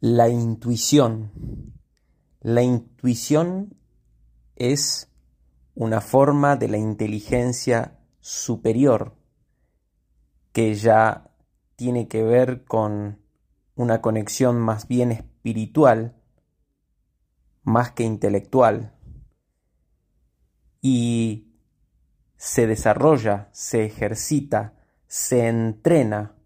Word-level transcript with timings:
La 0.00 0.28
intuición. 0.28 1.74
La 2.40 2.62
intuición 2.62 3.74
es 4.54 5.10
una 5.74 6.00
forma 6.00 6.54
de 6.54 6.68
la 6.68 6.78
inteligencia 6.78 7.98
superior 8.20 9.16
que 10.52 10.76
ya 10.76 11.32
tiene 11.74 12.06
que 12.06 12.22
ver 12.22 12.64
con 12.64 13.18
una 13.74 14.00
conexión 14.00 14.60
más 14.60 14.86
bien 14.86 15.10
espiritual, 15.10 16.14
más 17.64 17.90
que 17.90 18.04
intelectual, 18.04 18.94
y 20.80 21.48
se 22.36 22.68
desarrolla, 22.68 23.48
se 23.50 23.84
ejercita, 23.84 24.74
se 25.08 25.48
entrena 25.48 26.36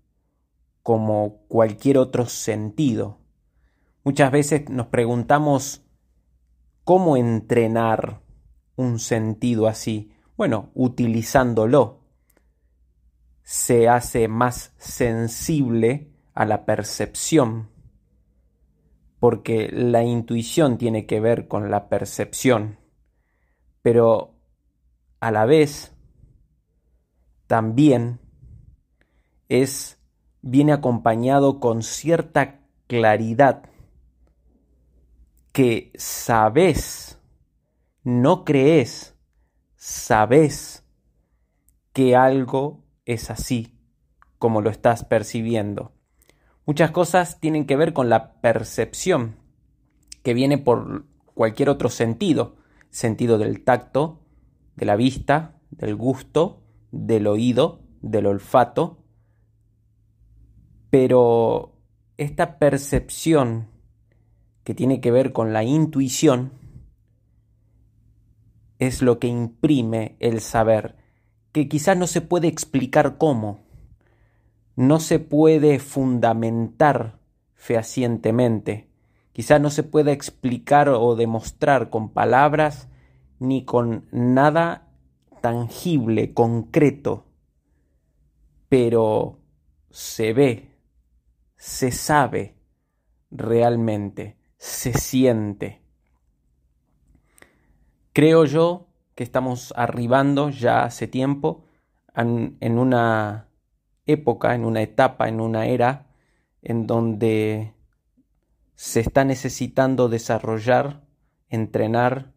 como 0.82 1.42
cualquier 1.48 1.98
otro 1.98 2.24
sentido 2.24 3.21
Muchas 4.04 4.32
veces 4.32 4.68
nos 4.68 4.88
preguntamos 4.88 5.84
cómo 6.82 7.16
entrenar 7.16 8.20
un 8.74 8.98
sentido 8.98 9.68
así. 9.68 10.12
Bueno, 10.36 10.70
utilizándolo. 10.74 12.00
Se 13.42 13.88
hace 13.88 14.28
más 14.28 14.74
sensible 14.78 16.10
a 16.34 16.46
la 16.46 16.64
percepción, 16.64 17.70
porque 19.20 19.70
la 19.72 20.02
intuición 20.02 20.78
tiene 20.78 21.06
que 21.06 21.20
ver 21.20 21.46
con 21.46 21.70
la 21.70 21.88
percepción, 21.88 22.78
pero 23.82 24.34
a 25.20 25.30
la 25.30 25.44
vez 25.44 25.92
también 27.46 28.20
es 29.48 30.00
viene 30.40 30.72
acompañado 30.72 31.60
con 31.60 31.82
cierta 31.82 32.60
claridad 32.86 33.71
que 35.52 35.92
sabes, 35.96 37.20
no 38.02 38.44
crees, 38.44 39.14
sabes 39.76 40.84
que 41.92 42.16
algo 42.16 42.84
es 43.04 43.30
así 43.30 43.78
como 44.38 44.60
lo 44.62 44.70
estás 44.70 45.04
percibiendo. 45.04 45.92
Muchas 46.64 46.90
cosas 46.90 47.38
tienen 47.38 47.66
que 47.66 47.76
ver 47.76 47.92
con 47.92 48.08
la 48.08 48.40
percepción, 48.40 49.36
que 50.22 50.34
viene 50.34 50.58
por 50.58 51.04
cualquier 51.34 51.68
otro 51.68 51.90
sentido, 51.90 52.56
sentido 52.90 53.38
del 53.38 53.62
tacto, 53.62 54.20
de 54.74 54.86
la 54.86 54.96
vista, 54.96 55.60
del 55.70 55.96
gusto, 55.96 56.62
del 56.90 57.26
oído, 57.26 57.82
del 58.00 58.26
olfato, 58.26 59.04
pero 60.90 61.78
esta 62.16 62.58
percepción 62.58 63.71
que 64.64 64.74
tiene 64.74 65.00
que 65.00 65.10
ver 65.10 65.32
con 65.32 65.52
la 65.52 65.64
intuición, 65.64 66.52
es 68.78 69.02
lo 69.02 69.18
que 69.18 69.28
imprime 69.28 70.16
el 70.18 70.40
saber, 70.40 70.96
que 71.52 71.68
quizás 71.68 71.96
no 71.96 72.06
se 72.06 72.20
puede 72.20 72.48
explicar 72.48 73.18
cómo, 73.18 73.60
no 74.74 75.00
se 75.00 75.18
puede 75.18 75.78
fundamentar 75.78 77.18
fehacientemente, 77.54 78.88
quizás 79.32 79.60
no 79.60 79.70
se 79.70 79.82
puede 79.82 80.12
explicar 80.12 80.88
o 80.88 81.14
demostrar 81.14 81.90
con 81.90 82.10
palabras 82.10 82.88
ni 83.38 83.64
con 83.64 84.06
nada 84.10 84.88
tangible, 85.40 86.32
concreto, 86.32 87.26
pero 88.68 89.38
se 89.90 90.32
ve, 90.32 90.70
se 91.56 91.90
sabe 91.92 92.56
realmente 93.30 94.41
se 94.62 94.92
siente. 94.92 95.82
Creo 98.12 98.44
yo 98.44 98.86
que 99.16 99.24
estamos 99.24 99.74
arribando 99.76 100.50
ya 100.50 100.84
hace 100.84 101.08
tiempo 101.08 101.64
en, 102.14 102.78
una 102.78 103.48
época, 104.06 104.54
en 104.54 104.64
una 104.64 104.80
etapa, 104.82 105.28
en 105.28 105.40
una 105.40 105.66
era 105.66 106.06
en 106.62 106.86
donde 106.86 107.74
se 108.76 109.00
está 109.00 109.24
necesitando 109.24 110.08
desarrollar, 110.08 111.02
entrenar 111.48 112.32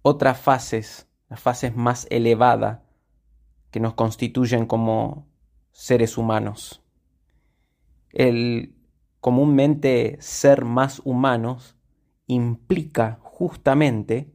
otras 0.00 0.40
fases, 0.40 1.08
las 1.28 1.40
fases 1.40 1.76
más 1.76 2.06
elevadas 2.08 2.80
que 3.70 3.80
nos 3.80 3.92
constituyen 3.92 4.64
como 4.64 5.26
seres 5.72 6.16
humanos. 6.16 6.82
El 8.08 8.73
comúnmente 9.24 10.18
ser 10.20 10.66
más 10.66 11.00
humanos 11.02 11.76
implica 12.26 13.20
justamente 13.22 14.30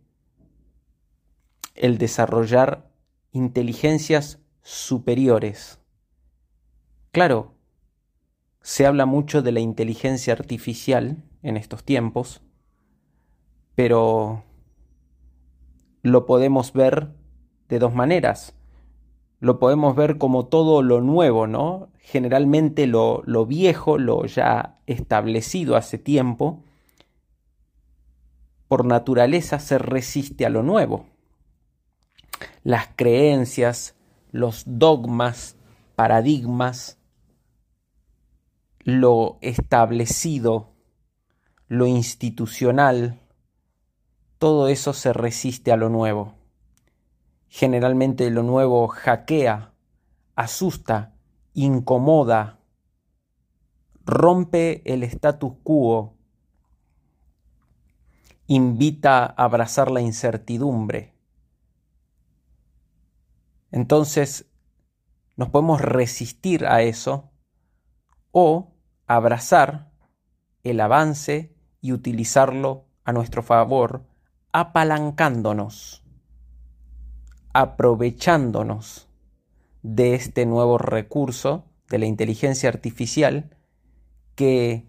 el 1.75 2.00
desarrollar 2.00 2.89
inteligencias 3.31 4.39
superiores. 4.63 5.79
Claro, 7.11 7.53
se 8.63 8.88
habla 8.88 9.05
mucho 9.05 9.44
de 9.44 9.51
la 9.51 9.59
inteligencia 9.59 10.33
artificial 10.33 11.23
en 11.44 11.55
estos 11.55 11.83
tiempos, 11.83 12.41
pero 13.75 14.44
lo 16.01 16.25
podemos 16.25 16.73
ver 16.73 17.13
de 17.67 17.78
dos 17.78 17.94
maneras 17.94 18.55
lo 19.39 19.59
podemos 19.59 19.95
ver 19.95 20.17
como 20.17 20.47
todo 20.47 20.81
lo 20.81 21.01
nuevo, 21.01 21.47
¿no? 21.47 21.89
Generalmente 22.00 22.88
lo, 22.88 23.23
lo 23.25 23.45
viejo, 23.45 23.97
lo 23.97 24.25
ya 24.25 24.79
establecido 24.85 25.75
hace 25.75 25.97
tiempo, 25.97 26.63
por 28.67 28.85
naturaleza 28.85 29.59
se 29.59 29.78
resiste 29.78 30.45
a 30.45 30.49
lo 30.49 30.61
nuevo. 30.61 31.07
Las 32.63 32.89
creencias, 32.95 33.95
los 34.31 34.63
dogmas, 34.66 35.55
paradigmas, 35.95 36.97
lo 38.83 39.38
establecido, 39.41 40.69
lo 41.67 41.88
institucional, 41.88 43.19
todo 44.38 44.67
eso 44.67 44.94
se 44.94 45.13
resiste 45.13 45.72
a 45.72 45.78
lo 45.78 45.89
nuevo. 45.89 46.38
Generalmente 47.49 48.29
lo 48.29 48.43
nuevo 48.43 48.87
hackea, 48.87 49.73
asusta, 50.35 51.15
incomoda, 51.53 52.59
rompe 54.05 54.83
el 54.85 55.01
status 55.03 55.53
quo, 55.63 56.15
invita 58.45 59.25
a 59.25 59.43
abrazar 59.43 59.89
la 59.89 59.99
incertidumbre. 59.99 61.15
Entonces, 63.71 64.45
nos 65.35 65.49
podemos 65.49 65.81
resistir 65.81 66.67
a 66.67 66.83
eso 66.83 67.31
o 68.31 68.75
abrazar 69.07 69.91
el 70.63 70.79
avance 70.81 71.55
y 71.81 71.93
utilizarlo 71.93 72.85
a 73.03 73.11
nuestro 73.11 73.41
favor, 73.41 74.05
apalancándonos 74.51 75.98
aprovechándonos 77.59 79.09
de 79.81 80.16
este 80.16 80.46
nuevo 80.46 80.78
recurso 80.78 81.66
de 81.90 81.97
la 81.97 82.06
inteligencia 82.06 82.70
artificial 82.70 83.58
que 84.36 84.86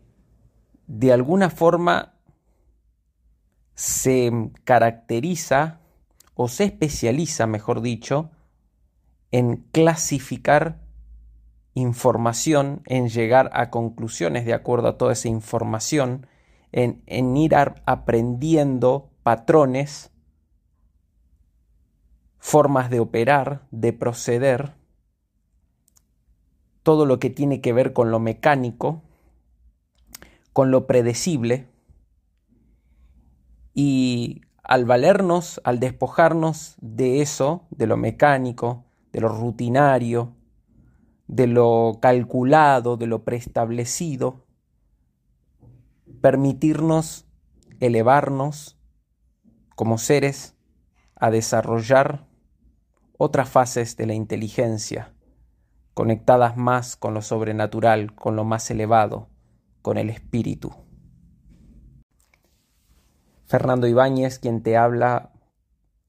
de 0.86 1.12
alguna 1.12 1.50
forma 1.50 2.14
se 3.74 4.30
caracteriza 4.62 5.80
o 6.34 6.46
se 6.46 6.64
especializa, 6.64 7.48
mejor 7.48 7.80
dicho, 7.80 8.30
en 9.32 9.66
clasificar 9.72 10.80
información, 11.74 12.82
en 12.86 13.08
llegar 13.08 13.50
a 13.52 13.70
conclusiones 13.70 14.44
de 14.44 14.54
acuerdo 14.54 14.86
a 14.86 14.96
toda 14.96 15.14
esa 15.14 15.26
información, 15.26 16.28
en, 16.70 17.02
en 17.06 17.36
ir 17.36 17.56
aprendiendo 17.84 19.10
patrones 19.24 20.12
formas 22.40 22.90
de 22.90 22.98
operar, 22.98 23.68
de 23.70 23.92
proceder, 23.92 24.74
todo 26.82 27.06
lo 27.06 27.20
que 27.20 27.30
tiene 27.30 27.60
que 27.60 27.72
ver 27.72 27.92
con 27.92 28.10
lo 28.10 28.18
mecánico, 28.18 29.02
con 30.52 30.70
lo 30.70 30.86
predecible, 30.86 31.68
y 33.74 34.40
al 34.64 34.86
valernos, 34.86 35.60
al 35.64 35.78
despojarnos 35.78 36.74
de 36.80 37.20
eso, 37.20 37.66
de 37.70 37.86
lo 37.86 37.96
mecánico, 37.96 38.84
de 39.12 39.20
lo 39.20 39.28
rutinario, 39.28 40.34
de 41.28 41.46
lo 41.46 41.98
calculado, 42.00 42.96
de 42.96 43.06
lo 43.06 43.22
preestablecido, 43.22 44.46
permitirnos 46.20 47.26
elevarnos 47.80 48.78
como 49.76 49.98
seres 49.98 50.56
a 51.14 51.30
desarrollar 51.30 52.29
otras 53.22 53.50
fases 53.50 53.98
de 53.98 54.06
la 54.06 54.14
inteligencia, 54.14 55.12
conectadas 55.92 56.56
más 56.56 56.96
con 56.96 57.12
lo 57.12 57.20
sobrenatural, 57.20 58.14
con 58.14 58.34
lo 58.34 58.44
más 58.44 58.70
elevado, 58.70 59.28
con 59.82 59.98
el 59.98 60.08
espíritu. 60.08 60.72
Fernando 63.44 63.86
Ibáñez, 63.86 64.38
quien 64.38 64.62
te 64.62 64.78
habla 64.78 65.34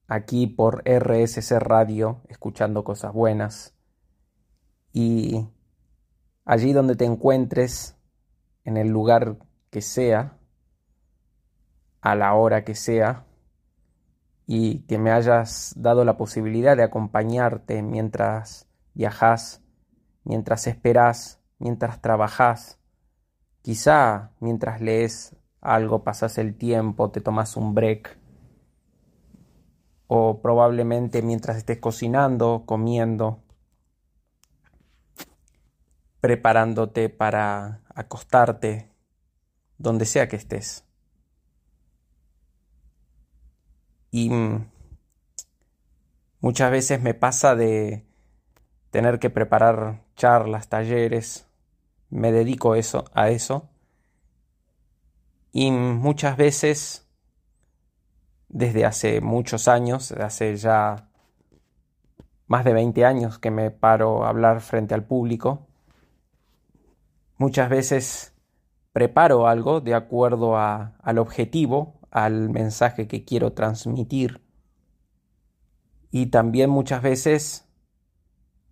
aquí 0.06 0.46
por 0.46 0.84
RSC 0.88 1.58
Radio, 1.58 2.22
escuchando 2.30 2.82
cosas 2.82 3.12
buenas. 3.12 3.74
Y 4.90 5.46
allí 6.46 6.72
donde 6.72 6.96
te 6.96 7.04
encuentres, 7.04 7.94
en 8.64 8.78
el 8.78 8.88
lugar 8.88 9.36
que 9.68 9.82
sea, 9.82 10.38
a 12.00 12.14
la 12.14 12.32
hora 12.32 12.64
que 12.64 12.74
sea, 12.74 13.26
y 14.54 14.80
que 14.80 14.98
me 14.98 15.10
hayas 15.10 15.72
dado 15.78 16.04
la 16.04 16.18
posibilidad 16.18 16.76
de 16.76 16.82
acompañarte 16.82 17.80
mientras 17.80 18.68
viajas, 18.92 19.62
mientras 20.24 20.66
esperas, 20.66 21.40
mientras 21.58 22.02
trabajas, 22.02 22.78
quizá 23.62 24.32
mientras 24.40 24.82
lees 24.82 25.34
algo, 25.62 26.04
pasas 26.04 26.36
el 26.36 26.54
tiempo, 26.54 27.10
te 27.10 27.22
tomas 27.22 27.56
un 27.56 27.72
break, 27.72 28.18
o 30.06 30.42
probablemente 30.42 31.22
mientras 31.22 31.56
estés 31.56 31.78
cocinando, 31.78 32.64
comiendo, 32.66 33.42
preparándote 36.20 37.08
para 37.08 37.80
acostarte, 37.94 38.92
donde 39.78 40.04
sea 40.04 40.28
que 40.28 40.36
estés. 40.36 40.84
Y 44.14 44.30
muchas 46.40 46.70
veces 46.70 47.00
me 47.00 47.14
pasa 47.14 47.56
de 47.56 48.06
tener 48.90 49.18
que 49.18 49.30
preparar 49.30 50.04
charlas, 50.16 50.68
talleres, 50.68 51.48
me 52.10 52.30
dedico 52.30 52.74
eso, 52.74 53.06
a 53.14 53.30
eso. 53.30 53.70
Y 55.50 55.70
muchas 55.70 56.36
veces, 56.36 57.08
desde 58.48 58.84
hace 58.84 59.22
muchos 59.22 59.66
años, 59.66 60.12
hace 60.12 60.56
ya 60.56 61.08
más 62.46 62.66
de 62.66 62.74
20 62.74 63.06
años 63.06 63.38
que 63.38 63.50
me 63.50 63.70
paro 63.70 64.24
a 64.24 64.28
hablar 64.28 64.60
frente 64.60 64.92
al 64.92 65.04
público, 65.04 65.68
muchas 67.38 67.70
veces 67.70 68.34
preparo 68.92 69.46
algo 69.46 69.80
de 69.80 69.94
acuerdo 69.94 70.58
al 70.58 71.18
objetivo, 71.18 72.01
al 72.12 72.50
mensaje 72.50 73.08
que 73.08 73.24
quiero 73.24 73.54
transmitir. 73.54 74.42
Y 76.10 76.26
también 76.26 76.68
muchas 76.70 77.02
veces 77.02 77.66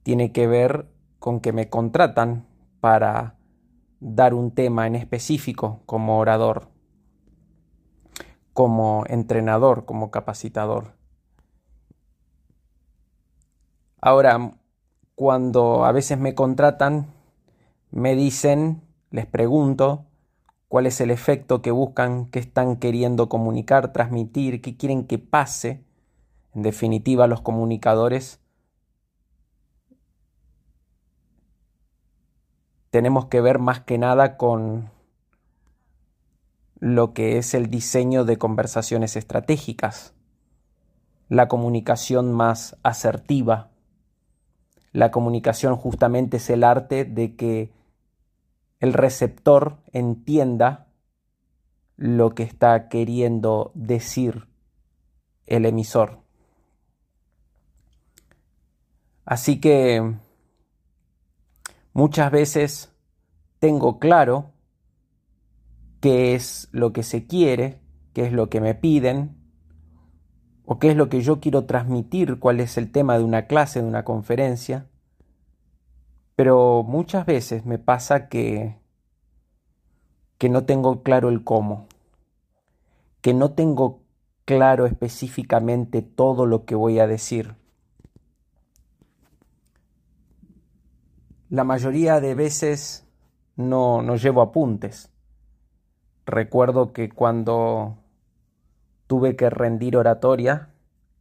tiene 0.02 0.30
que 0.30 0.46
ver 0.46 0.88
con 1.18 1.40
que 1.40 1.52
me 1.52 1.70
contratan 1.70 2.46
para 2.80 3.38
dar 3.98 4.34
un 4.34 4.50
tema 4.52 4.86
en 4.86 4.94
específico 4.94 5.82
como 5.86 6.18
orador, 6.18 6.68
como 8.52 9.04
entrenador, 9.06 9.86
como 9.86 10.10
capacitador. 10.10 10.94
Ahora, 14.02 14.58
cuando 15.14 15.84
a 15.86 15.92
veces 15.92 16.18
me 16.18 16.34
contratan, 16.34 17.06
me 17.90 18.14
dicen, 18.14 18.82
les 19.10 19.26
pregunto, 19.26 20.09
cuál 20.70 20.86
es 20.86 21.00
el 21.00 21.10
efecto 21.10 21.62
que 21.62 21.72
buscan, 21.72 22.26
qué 22.26 22.38
están 22.38 22.76
queriendo 22.76 23.28
comunicar, 23.28 23.92
transmitir, 23.92 24.62
qué 24.62 24.76
quieren 24.76 25.04
que 25.04 25.18
pase. 25.18 25.82
En 26.54 26.62
definitiva, 26.62 27.26
los 27.26 27.40
comunicadores 27.40 28.40
tenemos 32.90 33.26
que 33.26 33.40
ver 33.40 33.58
más 33.58 33.80
que 33.80 33.98
nada 33.98 34.36
con 34.36 34.90
lo 36.78 37.14
que 37.14 37.36
es 37.38 37.52
el 37.54 37.68
diseño 37.68 38.24
de 38.24 38.38
conversaciones 38.38 39.16
estratégicas, 39.16 40.14
la 41.28 41.48
comunicación 41.48 42.32
más 42.32 42.76
asertiva. 42.84 43.72
La 44.92 45.10
comunicación 45.10 45.74
justamente 45.74 46.36
es 46.36 46.48
el 46.48 46.62
arte 46.62 47.04
de 47.04 47.34
que 47.34 47.79
el 48.80 48.92
receptor 48.94 49.78
entienda 49.92 50.88
lo 51.96 52.34
que 52.34 52.42
está 52.42 52.88
queriendo 52.88 53.72
decir 53.74 54.48
el 55.46 55.66
emisor. 55.66 56.22
Así 59.26 59.60
que 59.60 60.16
muchas 61.92 62.32
veces 62.32 62.92
tengo 63.58 63.98
claro 63.98 64.52
qué 66.00 66.34
es 66.34 66.68
lo 66.72 66.92
que 66.92 67.02
se 67.02 67.26
quiere, 67.26 67.78
qué 68.14 68.26
es 68.26 68.32
lo 68.32 68.48
que 68.48 68.60
me 68.60 68.74
piden, 68.74 69.36
o 70.64 70.78
qué 70.78 70.90
es 70.90 70.96
lo 70.96 71.08
que 71.08 71.20
yo 71.20 71.40
quiero 71.40 71.66
transmitir, 71.66 72.38
cuál 72.38 72.60
es 72.60 72.78
el 72.78 72.90
tema 72.90 73.18
de 73.18 73.24
una 73.24 73.46
clase, 73.46 73.82
de 73.82 73.88
una 73.88 74.04
conferencia. 74.04 74.86
Pero 76.40 76.82
muchas 76.84 77.26
veces 77.26 77.66
me 77.66 77.78
pasa 77.78 78.30
que, 78.30 78.78
que 80.38 80.48
no 80.48 80.64
tengo 80.64 81.02
claro 81.02 81.28
el 81.28 81.44
cómo, 81.44 81.86
que 83.20 83.34
no 83.34 83.52
tengo 83.52 84.00
claro 84.46 84.86
específicamente 84.86 86.00
todo 86.00 86.46
lo 86.46 86.64
que 86.64 86.74
voy 86.74 86.98
a 86.98 87.06
decir. 87.06 87.56
La 91.50 91.62
mayoría 91.62 92.20
de 92.20 92.34
veces 92.34 93.06
no, 93.56 94.00
no 94.00 94.16
llevo 94.16 94.40
apuntes. 94.40 95.10
Recuerdo 96.24 96.94
que 96.94 97.10
cuando 97.10 97.98
tuve 99.06 99.36
que 99.36 99.50
rendir 99.50 99.94
oratoria 99.94 100.70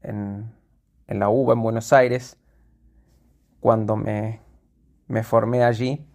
en, 0.02 0.50
en 1.08 1.20
la 1.20 1.28
UBA 1.28 1.56
en 1.56 1.62
Buenos 1.62 1.92
Aires, 1.92 2.38
cuando 3.60 3.98
me 3.98 4.48
me 5.10 5.24
formé 5.24 5.64
allí 5.64 6.06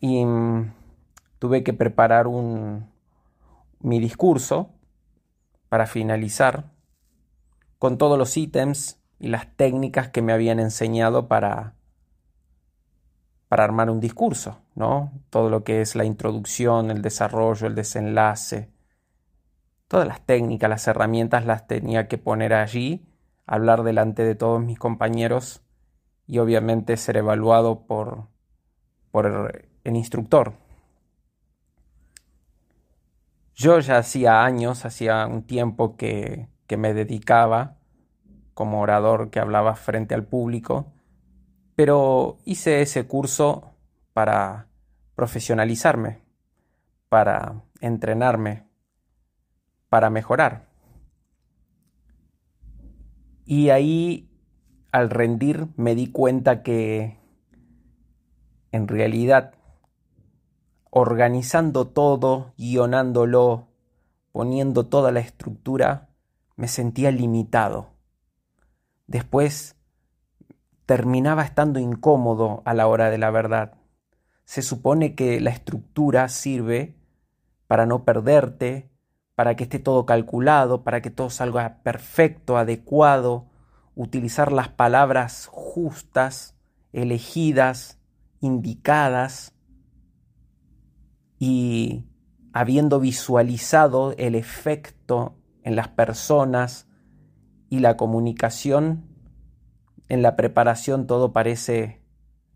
y 0.00 0.24
mm, 0.24 0.72
tuve 1.38 1.62
que 1.62 1.74
preparar 1.74 2.26
un, 2.26 2.88
mi 3.80 4.00
discurso 4.00 4.70
para 5.68 5.86
finalizar 5.86 6.70
con 7.78 7.98
todos 7.98 8.16
los 8.16 8.36
ítems 8.36 9.00
y 9.18 9.28
las 9.28 9.54
técnicas 9.56 10.08
que 10.08 10.22
me 10.22 10.32
habían 10.32 10.60
enseñado 10.60 11.28
para, 11.28 11.74
para 13.48 13.64
armar 13.64 13.90
un 13.90 14.00
discurso, 14.00 14.58
¿no? 14.76 15.12
Todo 15.28 15.50
lo 15.50 15.64
que 15.64 15.80
es 15.80 15.96
la 15.96 16.04
introducción, 16.04 16.90
el 16.90 17.02
desarrollo, 17.02 17.66
el 17.66 17.74
desenlace, 17.74 18.70
todas 19.88 20.06
las 20.06 20.24
técnicas, 20.24 20.70
las 20.70 20.86
herramientas 20.86 21.44
las 21.44 21.66
tenía 21.66 22.06
que 22.06 22.18
poner 22.18 22.54
allí, 22.54 23.04
hablar 23.46 23.82
delante 23.82 24.22
de 24.22 24.36
todos 24.36 24.62
mis 24.62 24.78
compañeros 24.78 25.62
y 26.26 26.38
obviamente 26.38 26.96
ser 26.96 27.16
evaluado 27.16 27.86
por, 27.86 28.28
por 29.10 29.66
el 29.84 29.96
instructor. 29.96 30.54
Yo 33.54 33.78
ya 33.80 33.98
hacía 33.98 34.44
años, 34.44 34.84
hacía 34.84 35.26
un 35.26 35.42
tiempo 35.42 35.96
que, 35.96 36.48
que 36.66 36.76
me 36.76 36.94
dedicaba 36.94 37.76
como 38.54 38.80
orador 38.80 39.30
que 39.30 39.40
hablaba 39.40 39.74
frente 39.74 40.14
al 40.14 40.24
público, 40.24 40.92
pero 41.74 42.38
hice 42.44 42.82
ese 42.82 43.06
curso 43.06 43.74
para 44.12 44.68
profesionalizarme, 45.14 46.22
para 47.08 47.62
entrenarme, 47.80 48.66
para 49.88 50.10
mejorar. 50.10 50.68
Y 53.44 53.70
ahí 53.70 54.31
al 54.92 55.08
rendir 55.08 55.68
me 55.76 55.94
di 55.94 56.06
cuenta 56.12 56.62
que 56.62 57.18
en 58.70 58.88
realidad 58.88 59.54
organizando 60.90 61.88
todo, 61.88 62.52
guionándolo, 62.58 63.68
poniendo 64.30 64.86
toda 64.86 65.10
la 65.10 65.20
estructura, 65.20 66.10
me 66.56 66.68
sentía 66.68 67.10
limitado. 67.10 67.88
Después 69.06 69.76
terminaba 70.84 71.42
estando 71.42 71.80
incómodo 71.80 72.60
a 72.66 72.74
la 72.74 72.86
hora 72.86 73.08
de 73.08 73.16
la 73.16 73.30
verdad. 73.30 73.74
Se 74.44 74.60
supone 74.60 75.14
que 75.14 75.40
la 75.40 75.50
estructura 75.50 76.28
sirve 76.28 76.94
para 77.66 77.86
no 77.86 78.04
perderte, 78.04 78.90
para 79.34 79.56
que 79.56 79.64
esté 79.64 79.78
todo 79.78 80.04
calculado, 80.04 80.84
para 80.84 81.00
que 81.00 81.10
todo 81.10 81.30
salga 81.30 81.82
perfecto, 81.82 82.58
adecuado, 82.58 83.46
utilizar 83.94 84.52
las 84.52 84.68
palabras 84.68 85.48
justas, 85.50 86.54
elegidas, 86.92 87.98
indicadas 88.40 89.54
y 91.38 92.04
habiendo 92.52 93.00
visualizado 93.00 94.14
el 94.18 94.34
efecto 94.34 95.36
en 95.62 95.76
las 95.76 95.88
personas 95.88 96.86
y 97.68 97.78
la 97.80 97.96
comunicación, 97.96 99.04
en 100.08 100.22
la 100.22 100.36
preparación 100.36 101.06
todo 101.06 101.32
parece 101.32 102.02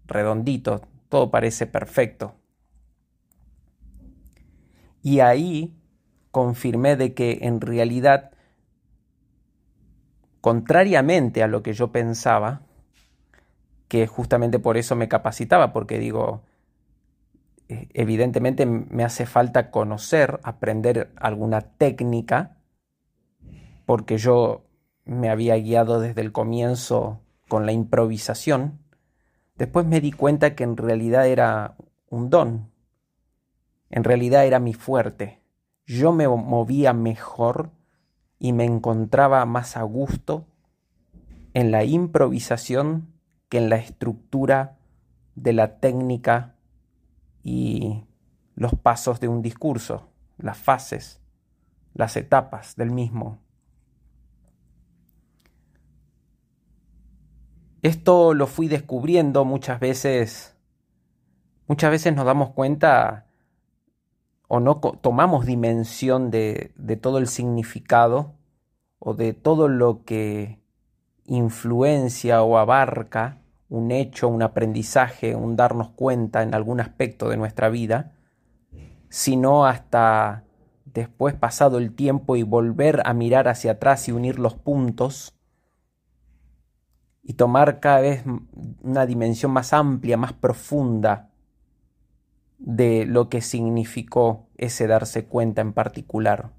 redondito, 0.07 0.83
todo 1.09 1.31
parece 1.31 1.67
perfecto. 1.67 2.35
Y 5.03 5.21
ahí 5.21 5.75
confirmé 6.31 6.97
de 6.97 7.15
que 7.15 7.39
en 7.43 7.61
realidad, 7.61 8.33
contrariamente 10.47 11.43
a 11.43 11.49
lo 11.49 11.65
que 11.65 11.73
yo 11.73 11.91
pensaba, 11.91 12.61
que 13.89 14.07
justamente 14.07 14.61
por 14.61 14.77
eso 14.77 14.95
me 14.95 15.09
capacitaba, 15.09 15.73
porque 15.73 15.99
digo, 15.99 16.45
eh, 17.69 17.89
evidentemente 17.95 18.65
me 18.65 19.03
hace 19.03 19.27
falta 19.27 19.73
conocer, 19.73 20.39
aprender 20.45 21.11
alguna 21.17 21.63
técnica, 21.63 22.59
porque 23.87 24.19
yo 24.19 24.63
me 25.05 25.31
había 25.31 25.57
guiado 25.57 25.99
desde 25.99 26.21
el 26.21 26.31
comienzo 26.31 27.23
con 27.49 27.67
la 27.67 27.73
improvisación, 27.73 28.79
después 29.57 29.85
me 29.85 30.01
di 30.01 30.13
cuenta 30.13 30.55
que 30.55 30.63
en 30.63 30.77
realidad 30.77 31.27
era 31.27 31.75
un 32.09 32.31
don, 32.31 32.71
en 33.91 34.05
realidad 34.05 34.47
era 34.47 34.61
mi 34.61 34.75
fuerte. 34.75 35.43
Yo 35.87 36.13
me 36.13 36.29
movía 36.29 36.93
mejor 36.93 37.73
y 38.39 38.53
me 38.53 38.65
encontraba 38.65 39.45
más 39.47 39.77
a 39.77 39.83
gusto 39.83 40.47
en 41.55 41.71
la 41.71 41.85
improvisación 41.85 43.15
que 43.49 43.59
en 43.59 43.71
la 43.71 43.77
estructura 43.77 44.79
de 45.35 45.53
la 45.53 45.79
técnica 45.79 46.57
y 47.43 48.05
los 48.55 48.75
pasos 48.75 49.21
de 49.21 49.29
un 49.29 49.43
discurso, 49.43 50.11
las 50.39 50.59
fases, 50.59 51.21
las 51.95 52.17
etapas 52.17 52.77
del 52.77 52.91
mismo. 52.91 53.39
Esto 57.83 58.35
lo 58.35 58.47
fui 58.47 58.67
descubriendo 58.67 59.45
muchas 59.45 59.79
veces, 59.79 60.57
muchas 61.69 61.91
veces 61.91 62.15
nos 62.17 62.27
damos 62.27 62.51
cuenta 62.51 63.26
o 64.49 64.61
no 64.61 64.77
tomamos 64.77 65.47
dimensión 65.47 66.31
de, 66.31 66.73
todo 67.01 67.19
el 67.19 67.27
significado 67.27 68.35
o 68.99 69.15
de 69.15 69.33
todo 69.33 69.69
lo 69.69 70.05
que 70.05 70.61
influencia 71.25 72.43
o 72.43 72.59
abarca 72.59 73.39
un 73.69 73.91
hecho, 73.91 74.29
un 74.29 74.43
aprendizaje, 74.43 75.35
un 75.35 75.57
darnos 75.57 75.91
cuenta 75.91 76.43
en 76.43 76.55
algún 76.55 76.81
aspecto 76.81 77.29
de 77.29 77.37
nuestra 77.37 77.69
vida, 77.69 78.13
sino 79.09 79.67
hasta 79.67 80.45
después 80.85 81.35
pasado 81.35 81.79
el 81.79 81.95
tiempo 81.95 82.37
y 82.37 82.45
volver 82.45 83.03
a 83.05 83.13
mirar 83.13 83.49
hacia 83.49 83.73
atrás 83.73 84.09
y 84.09 84.13
unir 84.13 84.39
los 84.39 84.55
puntos 84.55 85.35
y 87.25 87.35
tomar 87.35 87.81
cada 87.81 88.01
vez 88.01 88.25
una 88.83 89.05
dimensión 89.05 89.51
más 89.51 89.73
amplia, 89.73 90.17
más 90.17 90.33
profunda 90.33 91.31
de 92.59 93.07
lo 93.07 93.29
que 93.29 93.41
significó 93.41 94.49
ese 94.57 94.87
darse 94.87 95.27
cuenta 95.27 95.63
en 95.63 95.73
particular. 95.73 96.53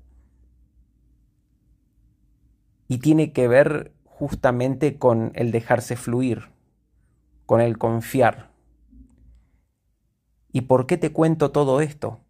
Y 2.87 2.99
tiene 2.99 3.33
que 3.33 3.47
ver 3.47 3.93
justamente 4.05 4.97
con 4.97 5.31
el 5.35 5.51
dejarse 5.51 5.95
fluir, 5.95 6.49
con 7.45 7.61
el 7.61 7.77
confiar. 7.77 8.51
¿Y 10.51 10.61
por 10.61 10.87
qué 10.87 10.97
te 10.97 11.11
cuento 11.11 11.51
todo 11.51 11.81
esto? 11.81 12.21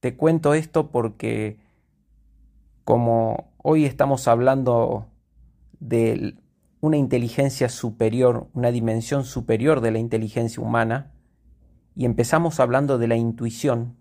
Te 0.00 0.16
cuento 0.16 0.54
esto 0.54 0.90
porque 0.90 1.58
como 2.84 3.52
hoy 3.58 3.84
estamos 3.84 4.28
hablando 4.28 5.06
del 5.80 6.40
una 6.80 6.96
inteligencia 6.96 7.68
superior, 7.68 8.48
una 8.52 8.70
dimensión 8.70 9.24
superior 9.24 9.80
de 9.80 9.90
la 9.90 9.98
inteligencia 9.98 10.62
humana, 10.62 11.12
y 11.96 12.04
empezamos 12.04 12.60
hablando 12.60 12.98
de 12.98 13.08
la 13.08 13.16
intuición, 13.16 13.96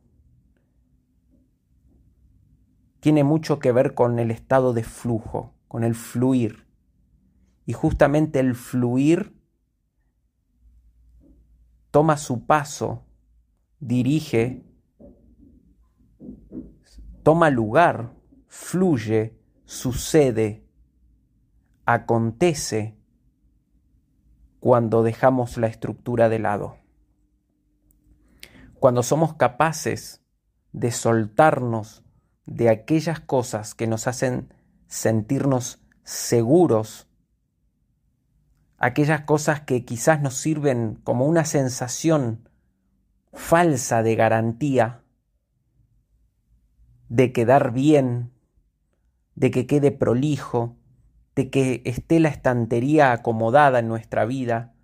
tiene 2.99 3.23
mucho 3.23 3.57
que 3.57 3.71
ver 3.71 3.93
con 3.93 4.19
el 4.19 4.31
estado 4.31 4.73
de 4.73 4.83
flujo, 4.83 5.53
con 5.69 5.85
el 5.85 5.95
fluir. 5.95 6.67
Y 7.65 7.71
justamente 7.71 8.39
el 8.41 8.53
fluir 8.53 9.39
toma 11.89 12.17
su 12.17 12.45
paso, 12.45 13.05
dirige, 13.79 14.65
toma 17.23 17.49
lugar, 17.49 18.13
fluye, 18.47 19.39
sucede, 19.63 20.67
acontece 21.85 22.97
cuando 24.59 25.01
dejamos 25.01 25.57
la 25.57 25.67
estructura 25.67 26.27
de 26.27 26.39
lado. 26.39 26.85
Cuando 28.86 29.01
somos 29.01 29.34
capaces 29.34 30.22
de 30.72 30.92
soltarnos 30.92 32.04
de 32.46 32.70
aquellas 32.70 33.20
cosas 33.20 33.74
que 33.74 33.88
nos 33.88 34.06
hacen 34.06 34.54
sentirnos 34.86 35.82
seguros, 36.04 37.08
aquellas 38.77 39.22
cosas 39.22 39.62
que 39.62 39.86
quizás 39.86 40.22
nos 40.22 40.36
sirven 40.36 41.00
como 41.04 41.25
una 41.25 41.46
sensación 41.46 42.48
falsa 43.34 44.04
de 44.04 44.15
garantía, 44.15 45.01
de 47.10 47.34
quedar 47.34 47.74
bien, 47.74 48.34
de 49.34 49.50
que 49.50 49.65
quede 49.65 49.92
prolijo, 49.94 50.77
de 51.36 51.50
que 51.50 51.82
esté 51.86 52.20
la 52.20 52.30
estantería 52.30 53.13
acomodada 53.13 53.80
en 53.80 53.88
nuestra 53.88 54.25
vida, 54.25 54.75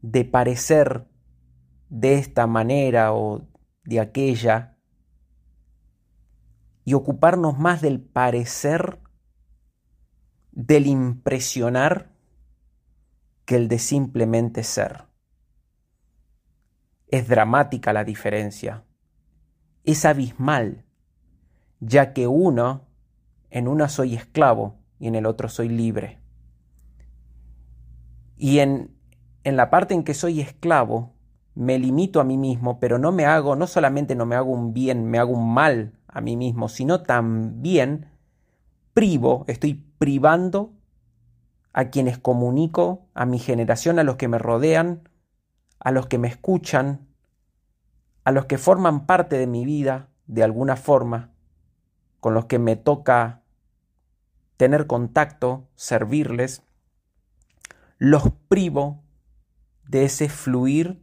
de 0.00 0.24
parecer 0.24 1.06
de 1.92 2.14
esta 2.14 2.46
manera 2.46 3.12
o 3.12 3.46
de 3.84 4.00
aquella, 4.00 4.78
y 6.84 6.94
ocuparnos 6.94 7.58
más 7.58 7.82
del 7.82 8.00
parecer, 8.00 8.98
del 10.52 10.86
impresionar, 10.86 12.10
que 13.44 13.56
el 13.56 13.68
de 13.68 13.78
simplemente 13.78 14.64
ser. 14.64 15.04
Es 17.08 17.28
dramática 17.28 17.92
la 17.92 18.04
diferencia, 18.04 18.84
es 19.84 20.06
abismal, 20.06 20.86
ya 21.78 22.14
que 22.14 22.26
uno, 22.26 22.88
en 23.50 23.68
una 23.68 23.90
soy 23.90 24.14
esclavo, 24.14 24.78
y 24.98 25.08
en 25.08 25.14
el 25.14 25.26
otro 25.26 25.50
soy 25.50 25.68
libre. 25.68 26.22
Y 28.38 28.60
en, 28.60 28.96
en 29.44 29.56
la 29.58 29.68
parte 29.68 29.92
en 29.92 30.04
que 30.04 30.14
soy 30.14 30.40
esclavo, 30.40 31.12
me 31.54 31.78
limito 31.78 32.20
a 32.20 32.24
mí 32.24 32.38
mismo, 32.38 32.80
pero 32.80 32.98
no 32.98 33.12
me 33.12 33.26
hago, 33.26 33.56
no 33.56 33.66
solamente 33.66 34.14
no 34.14 34.26
me 34.26 34.36
hago 34.36 34.50
un 34.50 34.72
bien, 34.72 35.06
me 35.06 35.18
hago 35.18 35.32
un 35.32 35.52
mal 35.52 35.92
a 36.08 36.20
mí 36.20 36.36
mismo, 36.36 36.68
sino 36.68 37.02
también 37.02 38.06
privo, 38.94 39.44
estoy 39.48 39.74
privando 39.98 40.72
a 41.72 41.86
quienes 41.86 42.18
comunico, 42.18 43.06
a 43.14 43.26
mi 43.26 43.38
generación, 43.38 43.98
a 43.98 44.04
los 44.04 44.16
que 44.16 44.28
me 44.28 44.38
rodean, 44.38 45.08
a 45.78 45.90
los 45.90 46.06
que 46.06 46.18
me 46.18 46.28
escuchan, 46.28 47.08
a 48.24 48.32
los 48.32 48.46
que 48.46 48.58
forman 48.58 49.06
parte 49.06 49.36
de 49.36 49.46
mi 49.46 49.64
vida 49.64 50.08
de 50.26 50.42
alguna 50.42 50.76
forma, 50.76 51.30
con 52.20 52.34
los 52.34 52.44
que 52.44 52.58
me 52.58 52.76
toca 52.76 53.42
tener 54.56 54.86
contacto, 54.86 55.68
servirles, 55.74 56.62
los 57.98 58.30
privo 58.48 59.02
de 59.88 60.04
ese 60.04 60.28
fluir 60.28 61.01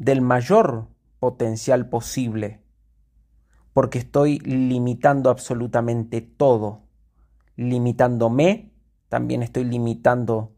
del 0.00 0.22
mayor 0.22 0.88
potencial 1.20 1.88
posible, 1.88 2.60
porque 3.72 3.98
estoy 3.98 4.40
limitando 4.40 5.30
absolutamente 5.30 6.22
todo. 6.22 6.88
Limitándome, 7.54 8.72
también 9.08 9.44
estoy 9.44 9.62
limitando 9.62 10.56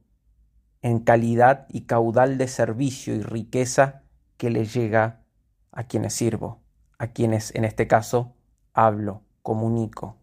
en 0.80 1.00
calidad 1.00 1.66
y 1.68 1.82
caudal 1.82 2.38
de 2.38 2.48
servicio 2.48 3.14
y 3.14 3.20
riqueza 3.20 4.04
que 4.38 4.48
le 4.48 4.64
llega 4.64 5.24
a 5.72 5.84
quienes 5.84 6.14
sirvo, 6.14 6.62
a 6.96 7.08
quienes 7.08 7.54
en 7.54 7.66
este 7.66 7.86
caso 7.86 8.34
hablo, 8.72 9.22
comunico 9.42 10.16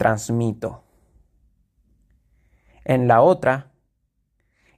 transmito. 0.00 0.82
En 2.86 3.06
la 3.06 3.20
otra, 3.20 3.70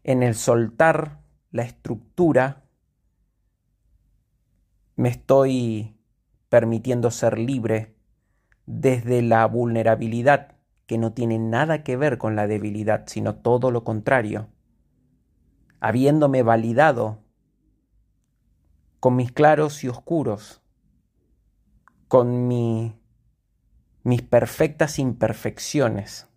en 0.03 0.25
el 0.25 0.35
soltar 0.35 1.21
la 1.53 1.63
estructura, 1.63 2.62
me 4.97 5.09
estoy 5.09 5.97
permitiendo 6.49 7.11
ser 7.11 7.39
libre 7.39 7.97
desde 8.67 9.23
la 9.23 9.47
vulnerabilidad, 9.47 10.57
que 10.87 10.99
no 10.99 11.13
tiene 11.13 11.39
nada 11.39 11.83
que 11.83 11.97
ver 11.97 12.19
con 12.19 12.37
la 12.37 12.47
debilidad, 12.47 13.05
sino 13.07 13.37
todo 13.37 13.71
lo 13.71 13.85
contrario. 13.85 14.49
Habiéndome 15.81 16.43
validado 16.43 17.23
con 19.01 19.17
mis 19.17 19.33
claros 19.33 19.83
y 19.83 19.89
oscuros, 19.89 20.63
con 22.09 22.47
mi 22.47 22.99
mis 24.05 24.23
perfectas 24.23 24.99
imperfecciones, 24.99 26.29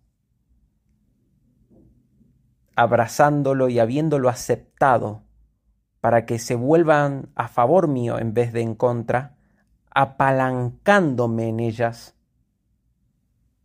abrazándolo 2.76 3.68
y 3.68 3.80
habiéndolo 3.80 4.28
aceptado 4.28 5.25
para 6.06 6.24
que 6.24 6.38
se 6.38 6.54
vuelvan 6.54 7.32
a 7.34 7.48
favor 7.48 7.88
mío 7.88 8.20
en 8.20 8.32
vez 8.32 8.52
de 8.52 8.60
en 8.60 8.76
contra, 8.76 9.34
apalancándome 9.90 11.48
en 11.48 11.58
ellas, 11.58 12.14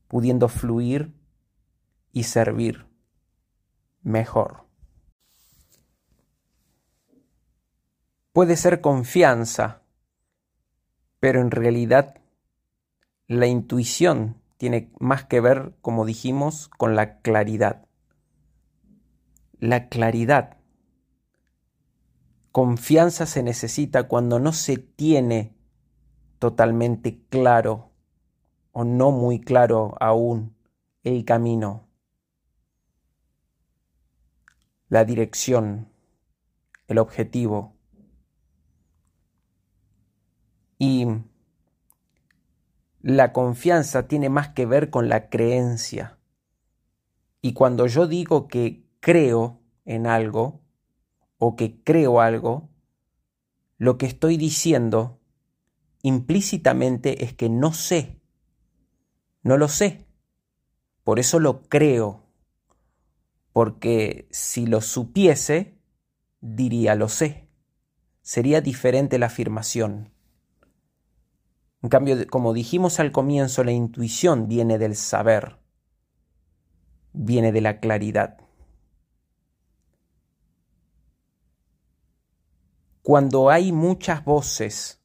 pudiendo 0.08 0.48
fluir 0.48 1.14
y 2.12 2.24
servir 2.24 2.88
mejor. 4.02 4.66
Puede 8.34 8.56
ser 8.56 8.82
confianza, 8.82 9.84
pero 11.20 11.42
en 11.42 11.52
realidad 11.52 12.16
la 13.28 13.46
intuición 13.46 14.42
tiene 14.58 14.92
más 15.00 15.26
que 15.26 15.42
ver, 15.42 15.76
como 15.84 16.06
dijimos, 16.06 16.70
con 16.70 16.96
la 16.96 17.20
claridad. 17.20 17.86
La 19.60 19.90
claridad. 19.90 20.58
Confianza 22.52 23.26
se 23.26 23.44
necesita 23.44 24.10
cuando 24.10 24.40
no 24.40 24.52
se 24.52 24.78
tiene 24.78 25.56
totalmente 26.38 27.24
claro 27.30 27.92
o 28.74 28.84
no 28.84 29.12
muy 29.12 29.40
claro 29.40 29.96
aún 30.00 30.56
el 31.04 31.24
camino, 31.24 31.88
la 34.90 35.06
dirección, 35.06 35.90
el 36.88 36.98
objetivo. 36.98 37.78
Y 40.78 41.06
la 43.02 43.32
confianza 43.34 44.08
tiene 44.08 44.30
más 44.30 44.50
que 44.50 44.66
ver 44.66 44.90
con 44.90 45.10
la 45.10 45.30
creencia. 45.30 46.18
Y 47.42 47.54
cuando 47.54 47.88
yo 47.88 48.08
digo 48.08 48.48
que 48.48 48.84
creo 49.00 49.62
en 49.86 50.06
algo 50.06 50.61
o 51.44 51.56
que 51.56 51.82
creo 51.84 52.22
algo, 52.22 52.70
lo 53.80 53.98
que 53.98 54.06
estoy 54.06 54.38
diciendo 54.38 55.20
implícitamente 56.04 57.24
es 57.24 57.34
que 57.34 57.50
no 57.50 57.74
sé. 57.74 58.22
No 59.42 59.58
lo 59.58 59.68
sé. 59.68 60.06
Por 61.04 61.18
eso 61.18 61.40
lo 61.40 61.64
creo. 61.64 62.28
Porque 63.54 64.28
si 64.30 64.68
lo 64.68 64.82
supiese, 64.82 65.80
diría 66.42 66.94
lo 66.94 67.10
sé. 67.10 67.50
Sería 68.22 68.62
diferente 68.62 69.18
la 69.18 69.26
afirmación. 69.26 70.14
En 71.82 71.90
cambio, 71.90 72.18
como 72.28 72.54
dijimos 72.54 73.00
al 73.00 73.12
comienzo, 73.12 73.64
la 73.64 73.72
intuición 73.72 74.48
viene 74.48 74.78
del 74.78 74.96
saber, 74.96 75.58
viene 77.14 77.52
de 77.52 77.62
la 77.62 77.80
claridad. 77.80 78.41
Cuando 83.04 83.50
hay 83.50 83.72
muchas 83.72 84.24
voces 84.24 85.02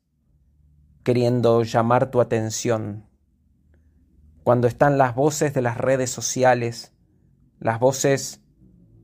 queriendo 1.02 1.62
llamar 1.62 2.10
tu 2.10 2.20
atención, 2.20 3.08
cuando 4.44 4.66
están 4.68 4.98
las 4.98 5.14
voces 5.14 5.54
de 5.54 5.62
las 5.62 5.78
redes 5.78 6.10
sociales, 6.10 6.92
las 7.58 7.80
voces 7.80 8.42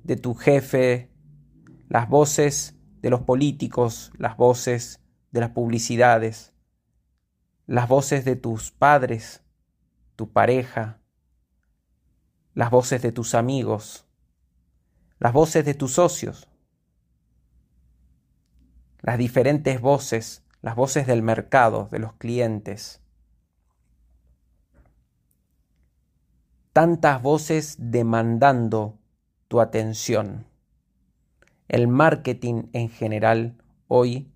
de 0.04 0.16
tu 0.16 0.34
jefe, 0.34 1.10
las 1.88 2.06
voces 2.10 2.76
de 3.00 3.08
los 3.08 3.22
políticos, 3.22 4.12
las 4.18 4.36
voces 4.36 5.00
de 5.30 5.40
las 5.40 5.50
publicidades, 5.52 6.52
las 7.66 7.88
voces 7.88 8.26
de 8.26 8.36
tus 8.36 8.72
padres, 8.72 9.42
tu 10.16 10.30
pareja, 10.32 11.00
las 12.52 12.70
voces 12.70 13.00
de 13.00 13.10
tus 13.10 13.34
amigos, 13.34 14.06
las 15.18 15.32
voces 15.32 15.64
de 15.64 15.72
tus 15.72 15.94
socios, 15.94 16.51
las 19.02 19.18
diferentes 19.18 19.80
voces, 19.80 20.44
las 20.62 20.76
voces 20.76 21.06
del 21.06 21.22
mercado, 21.22 21.88
de 21.90 21.98
los 21.98 22.12
clientes. 22.14 23.00
Tantas 26.72 27.20
voces 27.20 27.76
demandando 27.78 28.98
tu 29.48 29.60
atención. 29.60 30.46
El 31.68 31.88
marketing 31.88 32.68
en 32.72 32.88
general 32.88 33.56
hoy 33.88 34.32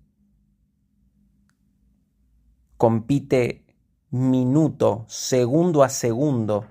compite 2.75 3.65
minuto, 4.11 5.05
segundo 5.07 5.83
a 5.83 5.89
segundo 5.89 6.65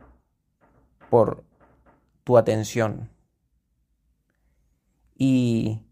por 1.11 1.45
tu 2.25 2.37
atención. 2.37 3.11
Y 5.17 5.86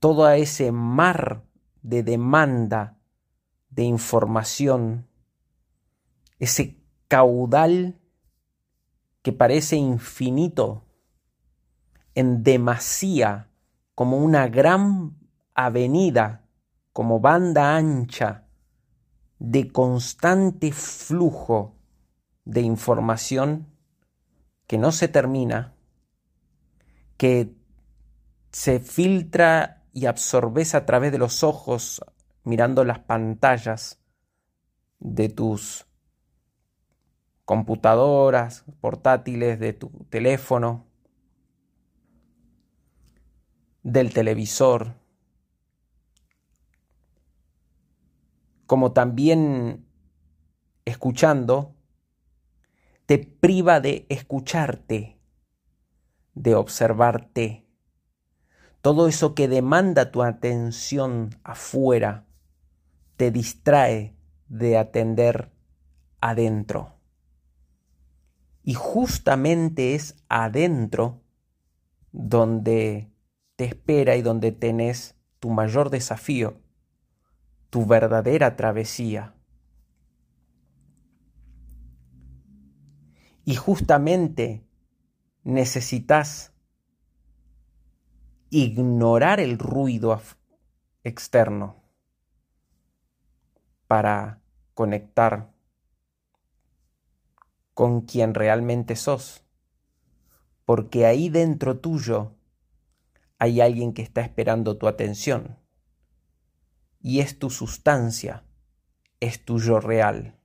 todo 0.00 0.28
ese 0.30 0.72
mar 0.72 1.44
de 1.82 2.02
demanda 2.02 2.98
de 3.70 3.84
información, 3.84 5.08
ese 6.38 6.76
caudal 7.08 8.00
que 9.22 9.32
parece 9.32 9.76
infinito, 9.76 10.84
en 12.14 12.42
demasía, 12.42 13.50
como 13.94 14.18
una 14.18 14.48
gran 14.48 15.16
avenida, 15.54 16.48
como 16.92 17.20
banda 17.20 17.76
ancha, 17.76 18.46
de 19.38 19.70
constante 19.70 20.72
flujo 20.72 21.76
de 22.44 22.62
información 22.62 23.68
que 24.66 24.78
no 24.78 24.90
se 24.90 25.08
termina, 25.08 25.74
que 27.16 27.54
se 28.50 28.80
filtra 28.80 29.77
y 29.98 30.06
absorbes 30.06 30.76
a 30.76 30.86
través 30.86 31.10
de 31.10 31.18
los 31.18 31.42
ojos 31.42 32.00
mirando 32.44 32.84
las 32.84 33.00
pantallas 33.00 34.00
de 35.00 35.28
tus 35.28 35.86
computadoras, 37.44 38.64
portátiles, 38.80 39.58
de 39.58 39.72
tu 39.72 39.90
teléfono, 40.08 40.86
del 43.82 44.12
televisor, 44.14 44.94
como 48.66 48.92
también 48.92 49.84
escuchando, 50.84 51.74
te 53.06 53.18
priva 53.18 53.80
de 53.80 54.06
escucharte, 54.10 55.18
de 56.34 56.54
observarte. 56.54 57.67
Todo 58.88 59.06
eso 59.06 59.34
que 59.34 59.48
demanda 59.48 60.10
tu 60.10 60.22
atención 60.22 61.36
afuera 61.44 62.24
te 63.18 63.30
distrae 63.30 64.16
de 64.48 64.78
atender 64.78 65.52
adentro. 66.22 66.94
Y 68.62 68.72
justamente 68.72 69.94
es 69.94 70.16
adentro 70.30 71.20
donde 72.12 73.12
te 73.56 73.66
espera 73.66 74.16
y 74.16 74.22
donde 74.22 74.52
tenés 74.52 75.16
tu 75.38 75.50
mayor 75.50 75.90
desafío 75.90 76.58
tu 77.68 77.84
verdadera 77.84 78.56
travesía. 78.56 79.34
Y 83.44 83.54
justamente 83.54 84.66
necesitas 85.44 86.54
ignorar 88.50 89.40
el 89.40 89.58
ruido 89.58 90.20
externo 91.04 91.76
para 93.86 94.40
conectar 94.74 95.52
con 97.74 98.02
quien 98.02 98.34
realmente 98.34 98.96
sos. 98.96 99.44
Porque 100.64 101.06
ahí 101.06 101.28
dentro 101.28 101.78
tuyo 101.78 102.34
hay 103.38 103.60
alguien 103.60 103.92
que 103.92 104.02
está 104.02 104.20
esperando 104.20 104.76
tu 104.78 104.88
atención 104.88 105.58
y 107.00 107.20
es 107.20 107.38
tu 107.38 107.50
sustancia, 107.50 108.44
es 109.20 109.44
tu 109.44 109.58
yo 109.58 109.80
real. 109.80 110.38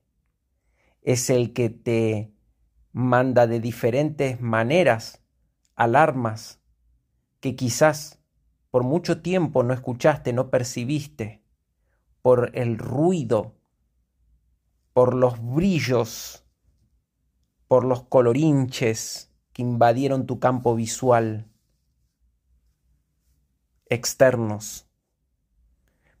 Es 1.02 1.28
el 1.28 1.52
que 1.52 1.68
te 1.70 2.32
manda 2.92 3.46
de 3.46 3.60
diferentes 3.60 4.40
maneras 4.40 5.22
alarmas 5.74 6.63
que 7.44 7.56
quizás 7.56 8.22
por 8.70 8.84
mucho 8.84 9.20
tiempo 9.20 9.62
no 9.62 9.74
escuchaste, 9.74 10.32
no 10.32 10.48
percibiste, 10.48 11.42
por 12.22 12.52
el 12.54 12.78
ruido, 12.78 13.54
por 14.94 15.12
los 15.12 15.38
brillos, 15.54 16.46
por 17.68 17.84
los 17.84 18.04
colorinches 18.04 19.30
que 19.52 19.60
invadieron 19.60 20.24
tu 20.24 20.40
campo 20.40 20.74
visual 20.74 21.46
externos 23.90 24.88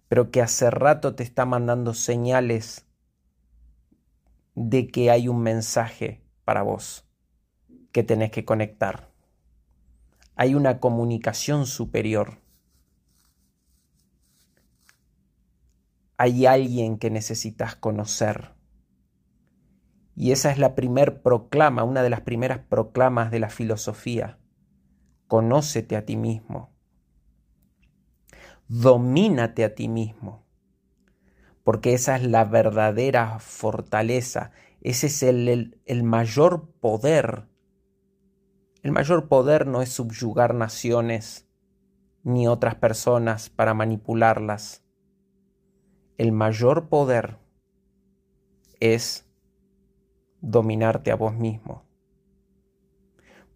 pero 0.08 0.30
que 0.30 0.42
hace 0.42 0.70
rato 0.70 1.14
te 1.14 1.22
está 1.22 1.46
mandando 1.46 1.94
señales 1.94 2.84
de 4.54 4.88
que 4.88 5.10
hay 5.10 5.28
un 5.28 5.40
mensaje 5.40 6.20
para 6.44 6.60
vos 6.60 7.08
que 7.92 8.02
tenés 8.02 8.30
que 8.30 8.44
conectar. 8.44 9.13
Hay 10.36 10.54
una 10.54 10.80
comunicación 10.80 11.66
superior. 11.66 12.44
hay 16.16 16.46
alguien 16.46 16.98
que 16.98 17.10
necesitas 17.10 17.76
conocer. 17.76 18.54
Y 20.16 20.32
esa 20.32 20.50
es 20.50 20.58
la 20.58 20.74
primer 20.74 21.22
proclama, 21.22 21.82
una 21.82 22.02
de 22.02 22.10
las 22.10 22.20
primeras 22.20 22.60
proclamas 22.60 23.30
de 23.30 23.40
la 23.40 23.50
filosofía. 23.50 24.38
Conócete 25.26 25.96
a 25.96 26.04
ti 26.06 26.16
mismo. 26.16 26.72
Domínate 28.68 29.64
a 29.64 29.74
ti 29.74 29.88
mismo. 29.88 30.46
Porque 31.64 31.94
esa 31.94 32.16
es 32.16 32.24
la 32.24 32.44
verdadera 32.44 33.38
fortaleza. 33.40 34.52
Ese 34.80 35.08
es 35.08 35.22
el, 35.22 35.80
el 35.84 36.02
mayor 36.04 36.70
poder. 36.80 37.48
El 38.84 38.92
mayor 38.92 39.28
poder 39.28 39.66
no 39.66 39.80
es 39.80 39.88
subyugar 39.88 40.54
naciones 40.54 41.48
ni 42.22 42.46
otras 42.46 42.74
personas 42.74 43.48
para 43.48 43.72
manipularlas. 43.72 44.84
El 46.18 46.32
mayor 46.32 46.90
poder 46.90 47.38
es 48.80 49.26
dominarte 50.42 51.10
a 51.10 51.16
vos 51.16 51.32
mismo. 51.32 51.82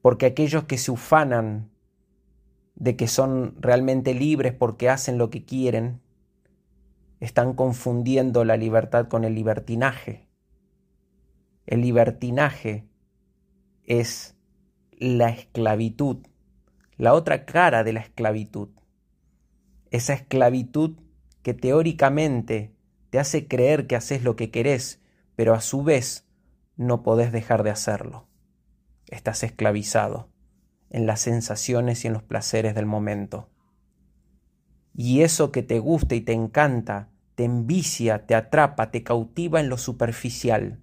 Porque 0.00 0.24
aquellos 0.24 0.64
que 0.64 0.78
se 0.78 0.92
ufanan 0.92 1.70
de 2.74 2.96
que 2.96 3.06
son 3.06 3.54
realmente 3.60 4.14
libres 4.14 4.54
porque 4.54 4.88
hacen 4.88 5.18
lo 5.18 5.28
que 5.28 5.44
quieren, 5.44 6.00
están 7.20 7.52
confundiendo 7.52 8.46
la 8.46 8.56
libertad 8.56 9.08
con 9.08 9.24
el 9.24 9.34
libertinaje. 9.34 10.26
El 11.66 11.82
libertinaje 11.82 12.88
es 13.84 14.37
la 15.00 15.28
esclavitud, 15.30 16.26
la 16.96 17.14
otra 17.14 17.44
cara 17.44 17.84
de 17.84 17.92
la 17.92 18.00
esclavitud. 18.00 18.70
Esa 19.90 20.12
esclavitud 20.12 20.98
que 21.42 21.54
teóricamente 21.54 22.74
te 23.10 23.18
hace 23.18 23.46
creer 23.46 23.86
que 23.86 23.96
haces 23.96 24.24
lo 24.24 24.34
que 24.34 24.50
querés, 24.50 25.00
pero 25.36 25.54
a 25.54 25.60
su 25.60 25.82
vez 25.84 26.26
no 26.76 27.02
podés 27.02 27.32
dejar 27.32 27.62
de 27.62 27.70
hacerlo. 27.70 28.26
Estás 29.06 29.44
esclavizado 29.44 30.30
en 30.90 31.06
las 31.06 31.20
sensaciones 31.20 32.04
y 32.04 32.08
en 32.08 32.14
los 32.14 32.22
placeres 32.22 32.74
del 32.74 32.86
momento. 32.86 33.48
Y 34.94 35.22
eso 35.22 35.52
que 35.52 35.62
te 35.62 35.78
gusta 35.78 36.16
y 36.16 36.20
te 36.20 36.32
encanta, 36.32 37.10
te 37.36 37.44
envicia, 37.44 38.26
te 38.26 38.34
atrapa, 38.34 38.90
te 38.90 39.04
cautiva 39.04 39.60
en 39.60 39.68
lo 39.68 39.78
superficial, 39.78 40.82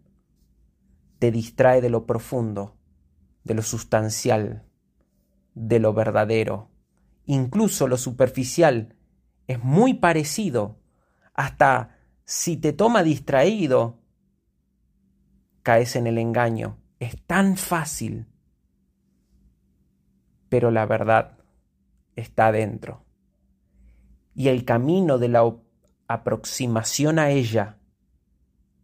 te 1.19 1.32
distrae 1.32 1.82
de 1.82 1.89
lo 1.89 2.06
profundo, 2.06 2.78
de 3.45 3.53
lo 3.53 3.62
sustancial, 3.62 4.65
de 5.53 5.79
lo 5.79 5.93
verdadero. 5.93 6.69
Incluso 7.25 7.88
lo 7.88 7.95
superficial 7.95 8.95
es 9.47 9.63
muy 9.63 9.93
parecido, 9.93 10.81
hasta 11.34 11.97
si 12.25 12.58
te 12.58 12.73
toma 12.73 13.03
distraído, 13.03 14.01
caes 15.63 15.95
en 15.95 16.08
el 16.08 16.17
engaño. 16.17 16.77
Es 16.99 17.21
tan 17.25 17.55
fácil. 17.55 18.27
Pero 20.49 20.71
la 20.71 20.86
verdad 20.86 21.38
está 22.15 22.51
dentro. 22.51 23.05
Y 24.34 24.47
el 24.47 24.65
camino 24.65 25.17
de 25.17 25.29
la 25.29 25.55
aproximación 26.08 27.19
a 27.19 27.29
ella 27.29 27.77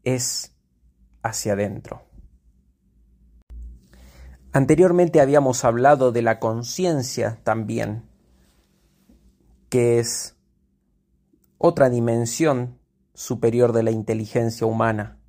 es 0.04 0.56
hacia 1.24 1.54
adentro. 1.54 2.11
Anteriormente 4.54 5.22
habíamos 5.22 5.64
hablado 5.64 6.12
de 6.12 6.22
la 6.22 6.40
conciencia 6.40 7.40
también, 7.44 8.04
que 9.70 10.00
es 10.00 10.36
otra 11.58 11.90
dimensión 11.90 12.78
superior 13.14 13.72
de 13.72 13.84
la 13.84 13.92
inteligencia 13.92 14.68
humana. 14.68 15.22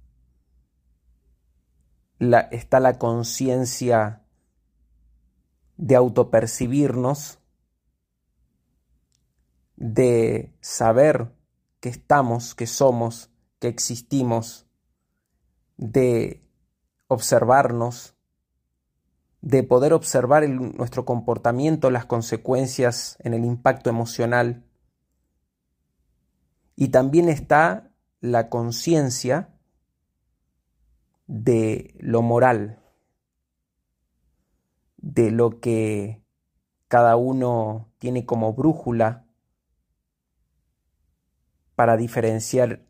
Está 2.50 2.80
la 2.80 2.98
conciencia 2.98 4.24
de 5.76 5.94
autopercibirnos, 5.94 7.38
de 9.76 10.52
saber 10.60 11.32
que 11.78 11.90
estamos, 11.90 12.56
que 12.56 12.66
somos, 12.66 13.30
que 13.60 13.68
existimos, 13.68 14.66
de 15.76 16.42
observarnos, 17.06 18.11
de 19.42 19.64
poder 19.64 19.92
observar 19.92 20.48
nuestro 20.48 21.04
comportamiento, 21.04 21.90
las 21.90 22.06
consecuencias 22.06 23.18
en 23.20 23.34
el 23.34 23.44
impacto 23.44 23.90
emocional. 23.90 24.64
Y 26.76 26.88
también 26.88 27.28
está 27.28 27.90
la 28.20 28.48
conciencia 28.48 29.52
de 31.26 31.96
lo 31.98 32.22
moral, 32.22 32.80
de 34.96 35.32
lo 35.32 35.60
que 35.60 36.22
cada 36.86 37.16
uno 37.16 37.92
tiene 37.98 38.24
como 38.24 38.52
brújula 38.52 39.26
para 41.74 41.96
diferenciar 41.96 42.86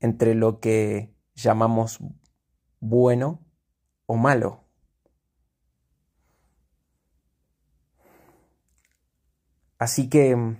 entre 0.00 0.34
lo 0.34 0.58
que 0.58 1.14
llamamos 1.34 2.00
bueno 2.80 3.44
o 4.06 4.16
malo. 4.16 4.67
Así 9.78 10.08
que 10.08 10.56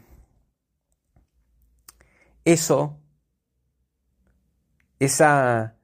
eso, 2.45 3.01
esa 5.01 5.77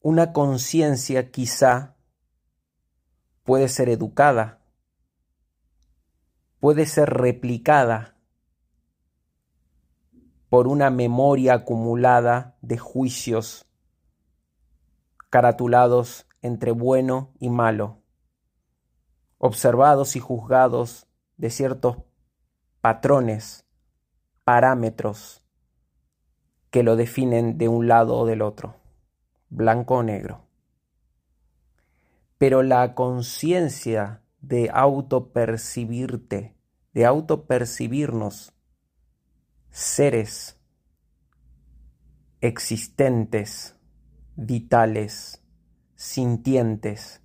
una 0.00 0.32
conciencia 0.32 1.32
quizá 1.32 1.96
puede 3.42 3.68
ser 3.68 3.88
educada, 3.88 4.60
puede 6.60 6.86
ser 6.86 7.10
replicada 7.10 8.16
por 10.48 10.68
una 10.68 10.90
memoria 10.90 11.54
acumulada 11.54 12.56
de 12.62 12.78
juicios 12.78 13.66
caratulados 15.28 16.26
entre 16.40 16.70
bueno 16.70 17.34
y 17.40 17.50
malo, 17.50 18.00
observados 19.38 20.14
y 20.14 20.20
juzgados 20.20 21.08
de 21.36 21.50
ciertos 21.50 22.05
patrones, 22.80 23.66
parámetros 24.44 25.42
que 26.70 26.82
lo 26.82 26.96
definen 26.96 27.58
de 27.58 27.68
un 27.68 27.88
lado 27.88 28.16
o 28.16 28.26
del 28.26 28.42
otro 28.42 28.76
blanco 29.48 29.96
o 29.96 30.02
negro. 30.02 30.46
Pero 32.38 32.62
la 32.62 32.94
conciencia 32.94 34.22
de 34.40 34.70
autopercibirte, 34.72 36.56
de 36.92 37.06
autopercibirnos 37.06 38.52
seres 39.70 40.60
existentes, 42.40 43.76
vitales, 44.36 45.42
sintientes 45.94 47.22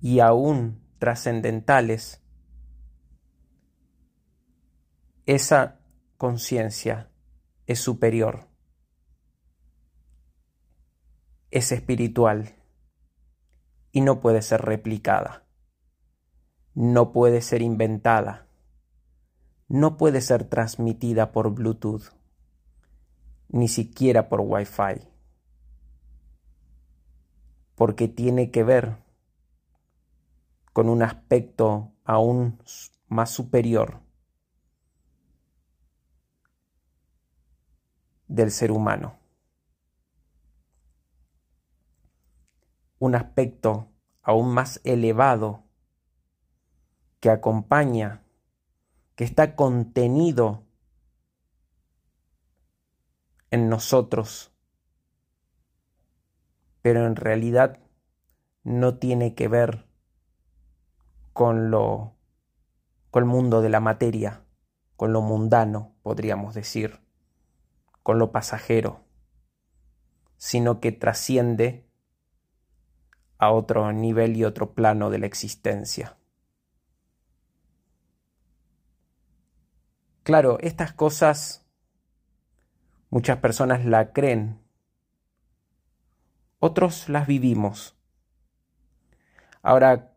y 0.00 0.20
aún 0.20 0.82
trascendentales, 0.98 2.23
esa 5.26 5.80
conciencia 6.16 7.10
es 7.66 7.80
superior 7.80 8.54
es 11.54 11.70
espiritual 11.70 12.52
y 13.92 14.00
no 14.00 14.20
puede 14.20 14.42
ser 14.42 14.62
replicada, 14.62 15.46
no 16.74 17.12
puede 17.12 17.42
ser 17.42 17.62
inventada, 17.62 18.48
no 19.68 19.96
puede 19.96 20.20
ser 20.20 20.48
transmitida 20.48 21.30
por 21.30 21.54
Bluetooth, 21.54 22.12
ni 23.50 23.68
siquiera 23.68 24.28
por 24.28 24.40
Wi-Fi, 24.40 25.06
porque 27.76 28.08
tiene 28.08 28.50
que 28.50 28.64
ver 28.64 28.96
con 30.72 30.88
un 30.88 31.04
aspecto 31.04 31.92
aún 32.02 32.60
más 33.06 33.30
superior 33.30 34.03
del 38.34 38.50
ser 38.50 38.70
humano. 38.70 39.18
un 43.04 43.14
aspecto 43.14 43.92
aún 44.22 44.54
más 44.54 44.80
elevado 44.82 45.64
que 47.20 47.28
acompaña, 47.28 48.22
que 49.14 49.24
está 49.24 49.56
contenido 49.56 50.64
en 53.50 53.68
nosotros, 53.68 54.52
pero 56.80 57.06
en 57.06 57.16
realidad 57.16 57.78
no 58.62 58.96
tiene 58.96 59.34
que 59.34 59.48
ver 59.48 59.86
con 61.34 61.70
lo 61.70 62.14
con 63.10 63.24
el 63.24 63.28
mundo 63.28 63.60
de 63.60 63.68
la 63.68 63.80
materia, 63.80 64.44
con 64.96 65.12
lo 65.12 65.20
mundano, 65.20 65.94
podríamos 66.02 66.54
decir, 66.54 67.03
con 68.04 68.18
lo 68.18 68.30
pasajero, 68.32 69.00
sino 70.36 70.78
que 70.78 70.92
trasciende 70.92 71.88
a 73.38 73.50
otro 73.50 73.90
nivel 73.92 74.36
y 74.36 74.44
otro 74.44 74.74
plano 74.74 75.08
de 75.08 75.18
la 75.18 75.26
existencia. 75.26 76.18
Claro, 80.22 80.58
estas 80.60 80.92
cosas 80.92 81.66
muchas 83.08 83.38
personas 83.38 83.86
la 83.86 84.12
creen, 84.12 84.60
otros 86.58 87.08
las 87.08 87.26
vivimos. 87.26 87.96
Ahora, 89.62 90.14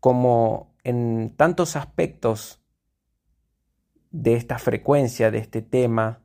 como 0.00 0.74
en 0.82 1.32
tantos 1.36 1.76
aspectos 1.76 2.57
de 4.10 4.34
esta 4.34 4.58
frecuencia, 4.58 5.30
de 5.30 5.38
este 5.38 5.62
tema, 5.62 6.22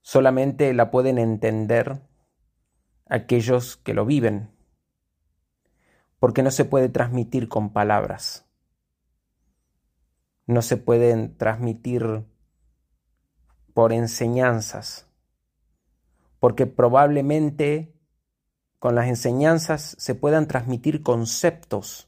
solamente 0.00 0.72
la 0.72 0.90
pueden 0.90 1.18
entender 1.18 2.00
aquellos 3.06 3.76
que 3.76 3.94
lo 3.94 4.06
viven, 4.06 4.50
porque 6.18 6.42
no 6.42 6.50
se 6.50 6.64
puede 6.64 6.88
transmitir 6.88 7.48
con 7.48 7.72
palabras, 7.72 8.46
no 10.46 10.62
se 10.62 10.76
pueden 10.76 11.36
transmitir 11.36 12.24
por 13.74 13.92
enseñanzas, 13.92 15.08
porque 16.38 16.66
probablemente 16.66 17.92
con 18.78 18.94
las 18.94 19.08
enseñanzas 19.08 19.96
se 19.98 20.14
puedan 20.14 20.46
transmitir 20.46 21.02
conceptos, 21.02 22.05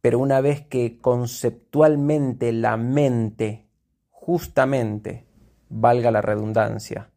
pero 0.00 0.18
una 0.18 0.40
vez 0.40 0.66
que 0.66 0.98
conceptualmente 0.98 2.52
la 2.52 2.76
mente, 2.76 3.68
justamente, 4.10 5.26
valga 5.68 6.10
la 6.10 6.22
redundancia, 6.22 7.10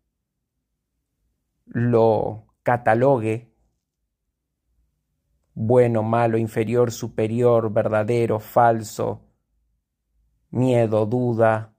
lo 1.65 2.45
catalogue, 2.63 3.51
bueno, 5.55 6.03
malo, 6.03 6.37
inferior, 6.37 6.91
superior, 6.91 7.71
verdadero, 7.71 8.39
falso, 8.39 9.21
miedo, 10.49 11.05
duda, 11.05 11.73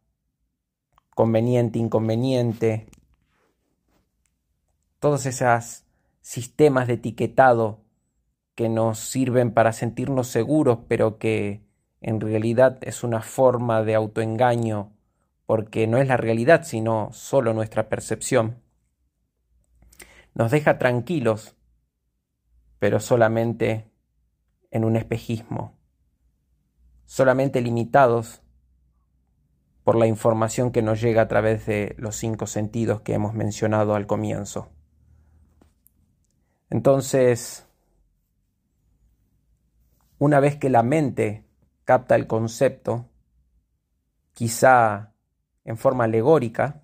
conveniente, 1.14 1.78
inconveniente, 1.78 2.88
todos 5.00 5.26
esos 5.26 5.84
sistemas 6.22 6.86
de 6.86 6.94
etiquetado 6.94 7.84
que 8.54 8.68
nos 8.68 8.98
sirven 8.98 9.52
para 9.52 9.72
sentirnos 9.72 10.28
seguros, 10.28 10.80
pero 10.88 11.18
que 11.18 11.64
en 12.00 12.20
realidad 12.20 12.78
es 12.82 13.02
una 13.02 13.22
forma 13.22 13.82
de 13.82 13.94
autoengaño, 13.94 14.92
porque 15.46 15.86
no 15.86 15.98
es 15.98 16.08
la 16.08 16.16
realidad, 16.16 16.62
sino 16.64 17.08
solo 17.12 17.52
nuestra 17.52 17.88
percepción. 17.88 18.62
Nos 20.34 20.50
deja 20.50 20.78
tranquilos, 20.78 21.56
pero 22.78 23.00
solamente 23.00 23.90
en 24.70 24.84
un 24.84 24.96
espejismo, 24.96 25.74
solamente 27.06 27.60
limitados 27.60 28.42
por 29.84 29.96
la 29.96 30.06
información 30.06 30.72
que 30.72 30.82
nos 30.82 31.00
llega 31.00 31.22
a 31.22 31.28
través 31.28 31.66
de 31.66 31.94
los 31.98 32.16
cinco 32.16 32.46
sentidos 32.46 33.02
que 33.02 33.14
hemos 33.14 33.34
mencionado 33.34 33.94
al 33.94 34.06
comienzo. 34.06 34.70
Entonces, 36.70 37.63
una 40.18 40.40
vez 40.40 40.57
que 40.57 40.70
la 40.70 40.83
mente 40.83 41.44
capta 41.85 42.14
el 42.14 42.27
concepto, 42.27 43.11
quizá 44.33 45.12
en 45.64 45.77
forma 45.77 46.05
alegórica, 46.05 46.83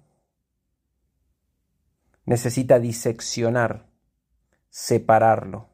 necesita 2.25 2.79
diseccionar, 2.79 3.87
separarlo, 4.69 5.69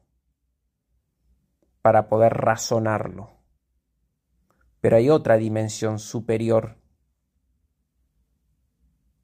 para 1.81 2.09
poder 2.09 2.33
razonarlo. 2.33 3.31
Pero 4.81 4.97
hay 4.97 5.09
otra 5.09 5.37
dimensión 5.37 5.99
superior, 5.99 6.77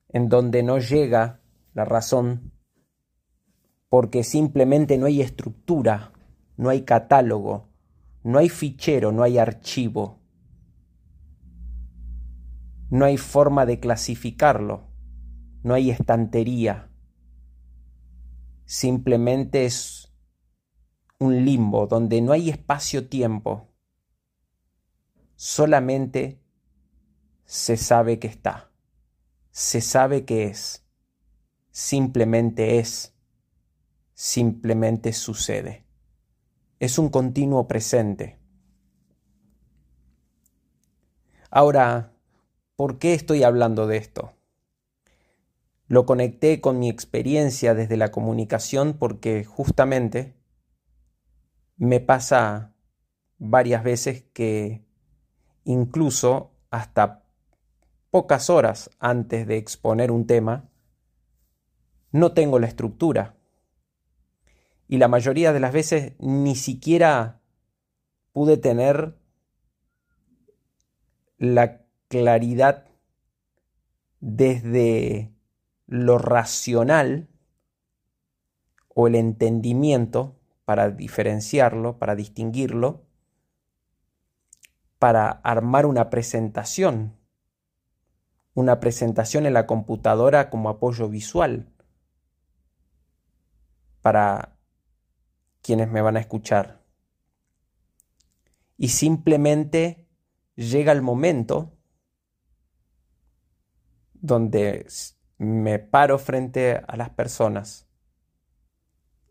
en 0.10 0.30
donde 0.30 0.64
no 0.64 0.78
llega 0.78 1.42
la 1.74 1.86
razón 1.86 2.52
porque 3.90 4.24
simplemente 4.24 4.98
no 4.98 5.06
hay 5.06 5.22
estructura, 5.22 6.14
no 6.58 6.70
hay 6.70 6.84
catálogo, 6.84 7.73
no 8.24 8.40
hay 8.40 8.48
fichero, 8.50 9.12
no 9.12 9.24
hay 9.24 9.38
archivo. 9.38 10.22
No 12.90 13.06
hay 13.06 13.18
forma 13.18 13.66
de 13.66 13.80
clasificarlo, 13.80 14.88
no 15.64 15.74
hay 15.74 15.90
estantería. 15.90 16.90
Simplemente 18.66 19.66
es 19.66 20.14
un 21.20 21.44
limbo 21.44 21.88
donde 21.88 22.22
no 22.22 22.32
hay 22.32 22.50
espacio-tiempo. 22.50 23.74
Solamente 25.36 26.42
se 27.46 27.78
sabe 27.78 28.20
que 28.20 28.28
está, 28.28 28.72
se 29.50 29.82
sabe 29.82 30.24
que 30.24 30.46
es, 30.46 30.86
simplemente 31.72 32.80
es, 32.80 33.16
simplemente 34.14 35.12
sucede 35.14 35.83
es 36.84 36.98
un 36.98 37.08
continuo 37.08 37.66
presente. 37.66 38.38
Ahora, 41.50 42.12
¿por 42.76 43.00
qué 43.00 43.14
estoy 43.14 43.44
hablando 43.44 43.88
de 43.88 43.96
esto? 43.96 44.34
Lo 45.88 46.06
conecté 46.06 46.60
con 46.60 46.80
mi 46.80 46.90
experiencia 46.90 47.74
desde 47.74 47.96
la 47.96 48.12
comunicación 48.12 48.98
porque 49.00 49.46
justamente 49.46 50.36
me 51.78 52.02
pasa 52.02 52.76
varias 53.38 53.86
veces 53.86 54.26
que 54.34 54.86
incluso 55.64 56.52
hasta 56.70 57.24
pocas 58.12 58.50
horas 58.50 58.90
antes 59.00 59.48
de 59.48 59.56
exponer 59.56 60.12
un 60.12 60.28
tema, 60.28 60.70
no 62.12 62.34
tengo 62.34 62.60
la 62.60 62.68
estructura 62.68 63.38
y 64.88 64.98
la 64.98 65.08
mayoría 65.08 65.54
de 65.54 65.60
las 65.60 65.74
veces 65.74 66.14
ni 66.20 66.56
siquiera 66.56 67.40
pude 68.32 68.58
tener 68.58 69.18
la 71.38 71.82
claridad 72.08 72.86
desde 74.20 75.34
lo 75.88 76.18
racional 76.18 77.28
o 78.88 79.08
el 79.08 79.16
entendimiento 79.16 80.40
para 80.66 80.90
diferenciarlo, 80.90 81.98
para 81.98 82.16
distinguirlo, 82.16 83.04
para 85.00 85.30
armar 85.30 85.86
una 85.86 86.10
presentación, 86.10 87.18
una 88.54 88.80
presentación 88.80 89.46
en 89.46 89.54
la 89.54 89.68
computadora 89.68 90.50
como 90.50 90.70
apoyo 90.70 91.10
visual, 91.10 91.68
para 94.02 94.53
quienes 95.64 95.90
me 95.90 96.02
van 96.02 96.18
a 96.18 96.20
escuchar. 96.20 96.84
Y 98.78 98.90
simplemente 98.90 100.08
llega 100.56 100.92
el 100.92 101.02
momento 101.02 101.72
donde 104.14 104.86
me 105.38 105.80
paro 105.80 106.20
frente 106.20 106.82
a 106.88 106.96
las 106.98 107.10
personas 107.10 107.88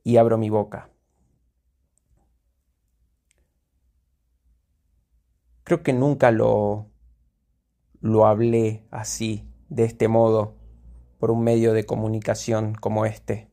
y 0.02 0.16
abro 0.16 0.38
mi 0.38 0.50
boca. 0.50 0.90
Creo 5.64 5.82
que 5.82 5.92
nunca 5.92 6.30
lo, 6.30 6.90
lo 8.00 8.26
hablé 8.26 8.86
así, 8.90 9.48
de 9.68 9.84
este 9.84 10.08
modo, 10.08 10.56
por 11.18 11.30
un 11.30 11.44
medio 11.44 11.72
de 11.72 11.86
comunicación 11.86 12.74
como 12.74 13.06
este. 13.06 13.51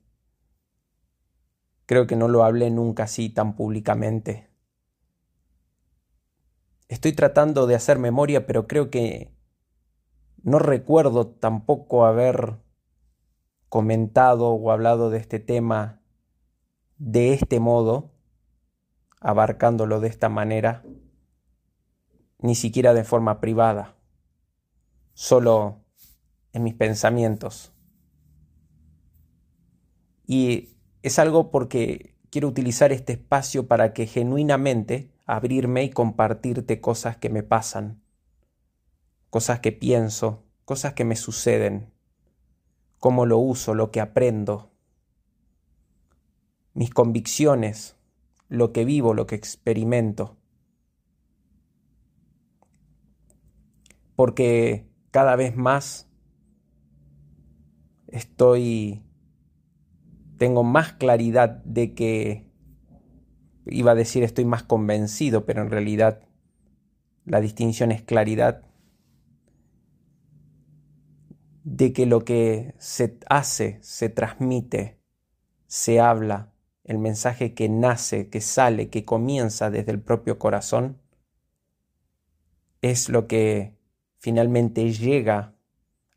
Creo 1.89 2.05
que 2.05 2.15
no 2.15 2.27
lo 2.27 2.43
hablé 2.43 2.69
nunca 2.69 3.05
así 3.05 3.31
tan 3.31 3.55
públicamente. 3.55 4.47
Estoy 6.87 7.13
tratando 7.13 7.65
de 7.65 7.73
hacer 7.73 7.97
memoria, 7.97 8.45
pero 8.45 8.67
creo 8.67 8.91
que 8.91 9.33
no 10.43 10.59
recuerdo 10.59 11.25
tampoco 11.25 12.05
haber 12.05 12.59
comentado 13.69 14.49
o 14.49 14.69
hablado 14.69 15.09
de 15.09 15.17
este 15.17 15.39
tema 15.39 16.03
de 16.99 17.33
este 17.33 17.59
modo, 17.59 18.11
abarcándolo 19.19 19.99
de 19.99 20.09
esta 20.09 20.29
manera, 20.29 20.83
ni 22.37 22.53
siquiera 22.53 22.93
de 22.93 23.03
forma 23.03 23.41
privada, 23.41 23.95
solo 25.15 25.85
en 26.53 26.61
mis 26.61 26.75
pensamientos. 26.75 27.73
Y 30.27 30.75
es 31.01 31.19
algo 31.19 31.51
porque 31.51 32.15
quiero 32.29 32.47
utilizar 32.47 32.91
este 32.91 33.13
espacio 33.13 33.67
para 33.67 33.93
que 33.93 34.05
genuinamente, 34.05 35.11
abrirme 35.25 35.83
y 35.83 35.89
compartirte 35.89 36.81
cosas 36.81 37.17
que 37.17 37.29
me 37.29 37.43
pasan, 37.43 38.01
cosas 39.29 39.59
que 39.59 39.71
pienso, 39.71 40.43
cosas 40.65 40.93
que 40.93 41.05
me 41.05 41.15
suceden, 41.15 41.93
cómo 42.97 43.25
lo 43.25 43.37
uso, 43.37 43.73
lo 43.73 43.91
que 43.91 44.01
aprendo, 44.01 44.71
mis 46.73 46.89
convicciones, 46.91 47.95
lo 48.47 48.71
que 48.71 48.85
vivo, 48.85 49.13
lo 49.13 49.27
que 49.27 49.35
experimento. 49.35 50.37
Porque 54.15 54.89
cada 55.11 55.35
vez 55.35 55.55
más 55.55 56.09
estoy, 58.07 59.03
tengo 60.39 60.63
más 60.63 60.93
claridad 60.93 61.61
de 61.65 61.93
que, 61.93 62.49
iba 63.65 63.91
a 63.91 63.95
decir 63.95 64.23
estoy 64.23 64.45
más 64.45 64.63
convencido, 64.63 65.45
pero 65.45 65.61
en 65.61 65.69
realidad 65.69 66.21
la 67.25 67.41
distinción 67.41 67.91
es 67.91 68.01
claridad, 68.01 68.63
de 71.63 71.93
que 71.93 72.05
lo 72.07 72.23
que 72.23 72.73
se 72.79 73.19
hace, 73.29 73.77
se 73.81 74.09
transmite, 74.09 74.97
se 75.67 75.99
habla, 75.99 76.53
el 76.85 76.97
mensaje 76.97 77.53
que 77.53 77.69
nace, 77.69 78.29
que 78.29 78.41
sale, 78.41 78.89
que 78.89 79.05
comienza 79.05 79.69
desde 79.69 79.91
el 79.91 80.01
propio 80.01 80.39
corazón, 80.39 80.97
es 82.81 83.09
lo 83.09 83.27
que 83.27 83.77
finalmente 84.17 84.91
llega 84.93 85.53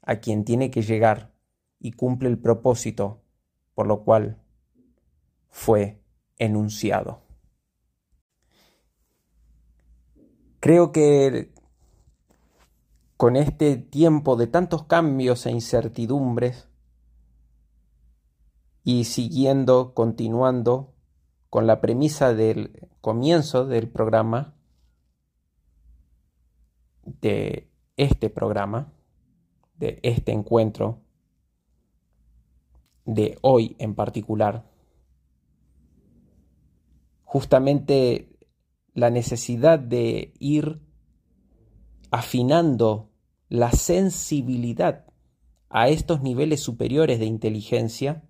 a 0.00 0.16
quien 0.16 0.44
tiene 0.44 0.70
que 0.70 0.82
llegar 0.82 1.32
y 1.80 1.92
cumple 1.92 2.28
el 2.28 2.38
propósito 2.38 3.21
por 3.74 3.86
lo 3.86 4.04
cual 4.04 4.42
fue 5.50 6.02
enunciado. 6.38 7.22
Creo 10.60 10.92
que 10.92 11.52
con 13.16 13.36
este 13.36 13.76
tiempo 13.76 14.36
de 14.36 14.46
tantos 14.46 14.84
cambios 14.84 15.46
e 15.46 15.50
incertidumbres, 15.50 16.68
y 18.84 19.04
siguiendo, 19.04 19.94
continuando 19.94 20.92
con 21.50 21.66
la 21.66 21.80
premisa 21.80 22.34
del 22.34 22.88
comienzo 23.00 23.66
del 23.66 23.88
programa, 23.88 24.56
de 27.04 27.70
este 27.96 28.30
programa, 28.30 28.92
de 29.76 30.00
este 30.02 30.32
encuentro, 30.32 31.01
de 33.04 33.38
hoy 33.42 33.76
en 33.78 33.94
particular, 33.94 34.70
justamente 37.24 38.38
la 38.94 39.10
necesidad 39.10 39.78
de 39.78 40.34
ir 40.38 40.80
afinando 42.10 43.10
la 43.48 43.72
sensibilidad 43.72 45.06
a 45.70 45.88
estos 45.88 46.22
niveles 46.22 46.62
superiores 46.62 47.18
de 47.18 47.24
inteligencia 47.24 48.28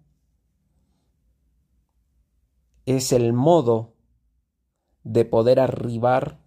es 2.87 3.13
el 3.13 3.33
modo 3.33 3.97
de 5.05 5.25
poder 5.25 5.59
arribar, 5.59 6.41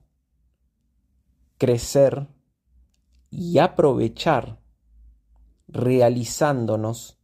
crecer 1.57 2.29
y 3.29 3.57
aprovechar 3.59 4.61
realizándonos 5.67 7.14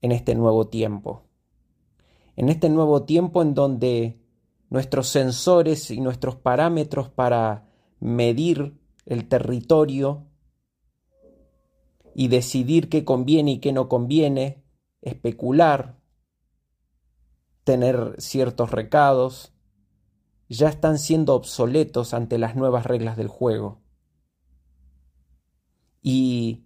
en 0.00 0.12
este 0.12 0.34
nuevo 0.34 0.68
tiempo. 0.68 1.24
En 2.36 2.48
este 2.48 2.68
nuevo 2.68 3.04
tiempo 3.04 3.42
en 3.42 3.54
donde 3.54 4.20
nuestros 4.68 5.08
sensores 5.08 5.90
y 5.90 6.00
nuestros 6.00 6.36
parámetros 6.36 7.08
para 7.08 7.68
medir 8.00 8.78
el 9.06 9.28
territorio 9.28 10.26
y 12.14 12.28
decidir 12.28 12.88
qué 12.88 13.04
conviene 13.04 13.52
y 13.52 13.58
qué 13.58 13.72
no 13.72 13.88
conviene, 13.88 14.64
especular, 15.02 15.98
tener 17.64 18.14
ciertos 18.18 18.70
recados, 18.70 19.52
ya 20.48 20.68
están 20.68 20.98
siendo 20.98 21.34
obsoletos 21.34 22.14
ante 22.14 22.38
las 22.38 22.56
nuevas 22.56 22.86
reglas 22.86 23.16
del 23.16 23.28
juego. 23.28 23.82
Y 26.02 26.65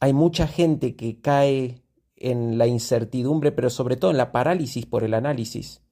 hay 0.00 0.14
mucha 0.14 0.46
gente 0.46 0.96
que 0.96 1.20
cae 1.20 1.84
en 2.16 2.56
la 2.56 2.66
incertidumbre, 2.66 3.52
pero 3.52 3.68
sobre 3.68 3.96
todo 3.96 4.10
en 4.10 4.16
la 4.16 4.32
parálisis 4.32 4.86
por 4.86 5.04
el 5.04 5.14
análisis, 5.14 5.82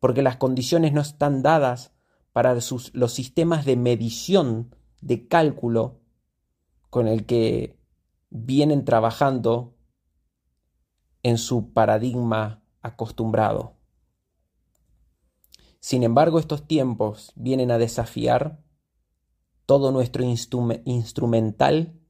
porque 0.00 0.22
las 0.22 0.36
condiciones 0.36 0.92
no 0.92 1.00
están 1.00 1.42
dadas 1.42 1.92
para 2.32 2.54
los 2.54 3.12
sistemas 3.12 3.64
de 3.64 3.76
medición, 3.76 4.74
de 5.00 5.28
cálculo, 5.28 6.00
con 6.90 7.06
el 7.06 7.26
que 7.26 7.78
vienen 8.30 8.84
trabajando 8.84 9.76
en 11.22 11.38
su 11.38 11.72
paradigma 11.72 12.64
acostumbrado. 12.82 13.76
Sin 15.78 16.02
embargo, 16.02 16.40
estos 16.40 16.66
tiempos 16.66 17.32
vienen 17.36 17.70
a 17.70 17.78
desafiar 17.78 18.64
todo 19.64 19.92
nuestro 19.92 20.24
instrumental 20.24 22.00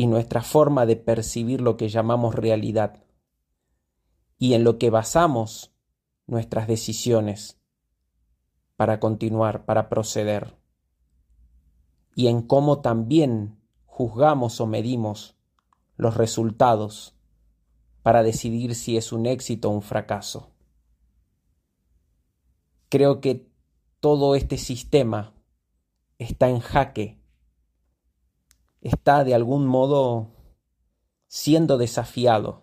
y 0.00 0.06
nuestra 0.06 0.40
forma 0.40 0.86
de 0.86 0.96
percibir 0.96 1.60
lo 1.60 1.76
que 1.76 1.90
llamamos 1.90 2.34
realidad 2.34 3.04
y 4.38 4.54
en 4.54 4.64
lo 4.64 4.78
que 4.78 4.88
basamos 4.88 5.74
nuestras 6.26 6.66
decisiones 6.66 7.60
para 8.76 8.98
continuar, 8.98 9.66
para 9.66 9.90
proceder, 9.90 10.56
y 12.14 12.28
en 12.28 12.40
cómo 12.40 12.80
también 12.80 13.60
juzgamos 13.84 14.58
o 14.62 14.66
medimos 14.66 15.36
los 15.98 16.16
resultados 16.16 17.14
para 18.00 18.22
decidir 18.22 18.76
si 18.76 18.96
es 18.96 19.12
un 19.12 19.26
éxito 19.26 19.68
o 19.68 19.74
un 19.74 19.82
fracaso. 19.82 20.50
Creo 22.88 23.20
que 23.20 23.52
todo 24.00 24.34
este 24.34 24.56
sistema 24.56 25.34
está 26.16 26.48
en 26.48 26.60
jaque, 26.60 27.19
está 28.80 29.24
de 29.24 29.34
algún 29.34 29.66
modo 29.66 30.30
siendo 31.26 31.78
desafiado. 31.78 32.62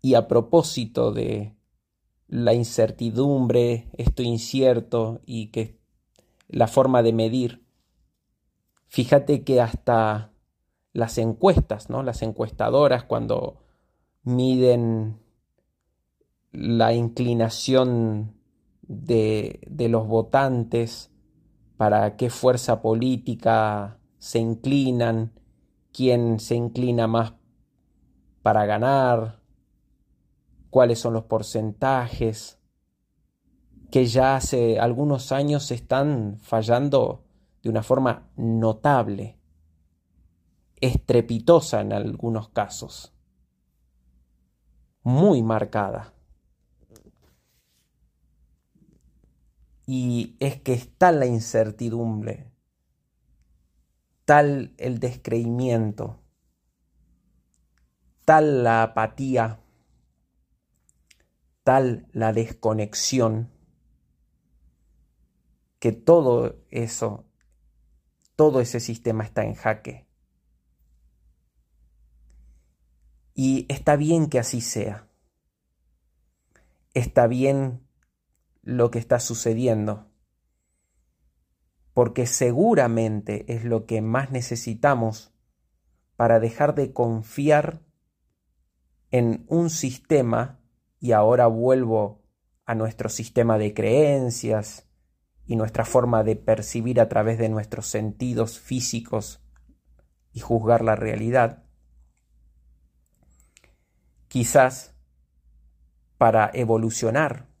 Y 0.00 0.14
a 0.14 0.28
propósito 0.28 1.12
de 1.12 1.54
la 2.28 2.52
incertidumbre, 2.52 3.88
esto 3.92 4.22
incierto 4.22 5.20
y 5.24 5.48
que 5.48 5.78
la 6.48 6.66
forma 6.66 7.02
de 7.02 7.12
medir, 7.12 7.64
fíjate 8.88 9.44
que 9.44 9.60
hasta 9.60 10.32
las 10.92 11.18
encuestas, 11.18 11.90
¿no? 11.90 12.02
Las 12.02 12.22
encuestadoras 12.22 13.04
cuando 13.04 13.62
miden 14.22 15.20
la 16.52 16.92
inclinación 16.92 18.34
de, 18.82 19.60
de 19.66 19.88
los 19.88 20.06
votantes, 20.06 21.10
para 21.76 22.16
qué 22.16 22.30
fuerza 22.30 22.80
política 22.80 23.98
se 24.18 24.38
inclinan, 24.38 25.32
quién 25.92 26.40
se 26.40 26.54
inclina 26.54 27.06
más 27.06 27.34
para 28.42 28.66
ganar, 28.66 29.40
cuáles 30.70 30.98
son 30.98 31.14
los 31.14 31.24
porcentajes, 31.24 32.58
que 33.90 34.06
ya 34.06 34.36
hace 34.36 34.78
algunos 34.80 35.30
años 35.30 35.70
están 35.70 36.38
fallando 36.40 37.24
de 37.62 37.70
una 37.70 37.82
forma 37.82 38.28
notable 38.36 39.38
estrepitosa 40.80 41.80
en 41.80 41.92
algunos 41.92 42.48
casos, 42.48 43.14
muy 45.02 45.42
marcada. 45.42 46.13
Y 49.86 50.36
es 50.40 50.60
que 50.60 50.72
está 50.72 51.12
la 51.12 51.26
incertidumbre, 51.26 52.50
tal 54.24 54.74
el 54.78 54.98
descreimiento, 54.98 56.22
tal 58.24 58.64
la 58.64 58.82
apatía, 58.82 59.60
tal 61.62 62.08
la 62.12 62.32
desconexión, 62.32 63.50
que 65.78 65.92
todo 65.92 66.64
eso, 66.70 67.26
todo 68.36 68.60
ese 68.62 68.80
sistema 68.80 69.24
está 69.24 69.44
en 69.44 69.54
jaque. 69.54 70.06
Y 73.34 73.66
está 73.68 73.96
bien 73.96 74.28
que 74.30 74.38
así 74.38 74.60
sea. 74.60 75.08
Está 76.94 77.26
bien 77.26 77.83
lo 78.64 78.90
que 78.90 78.98
está 78.98 79.20
sucediendo. 79.20 80.10
Porque 81.92 82.26
seguramente 82.26 83.52
es 83.52 83.64
lo 83.64 83.86
que 83.86 84.00
más 84.00 84.30
necesitamos 84.30 85.32
para 86.16 86.40
dejar 86.40 86.74
de 86.74 86.92
confiar 86.92 87.82
en 89.10 89.44
un 89.48 89.70
sistema, 89.70 90.60
y 90.98 91.12
ahora 91.12 91.46
vuelvo 91.46 92.24
a 92.64 92.74
nuestro 92.74 93.08
sistema 93.08 93.58
de 93.58 93.74
creencias 93.74 94.88
y 95.46 95.56
nuestra 95.56 95.84
forma 95.84 96.24
de 96.24 96.34
percibir 96.34 97.00
a 97.00 97.08
través 97.08 97.38
de 97.38 97.48
nuestros 97.48 97.86
sentidos 97.86 98.58
físicos 98.58 99.44
y 100.32 100.40
juzgar 100.40 100.82
la 100.82 100.96
realidad, 100.96 101.64
quizás 104.28 104.96
para 106.18 106.50
evolucionar, 106.52 107.53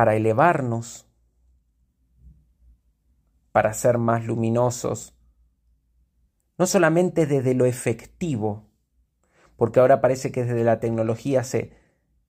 para 0.00 0.16
elevarnos, 0.16 1.06
para 3.52 3.74
ser 3.74 3.98
más 3.98 4.24
luminosos, 4.24 5.14
no 6.56 6.66
solamente 6.66 7.26
desde 7.26 7.52
lo 7.52 7.66
efectivo, 7.66 8.70
porque 9.56 9.78
ahora 9.78 10.00
parece 10.00 10.32
que 10.32 10.44
desde 10.44 10.64
la 10.64 10.80
tecnología 10.80 11.44
se, 11.44 11.76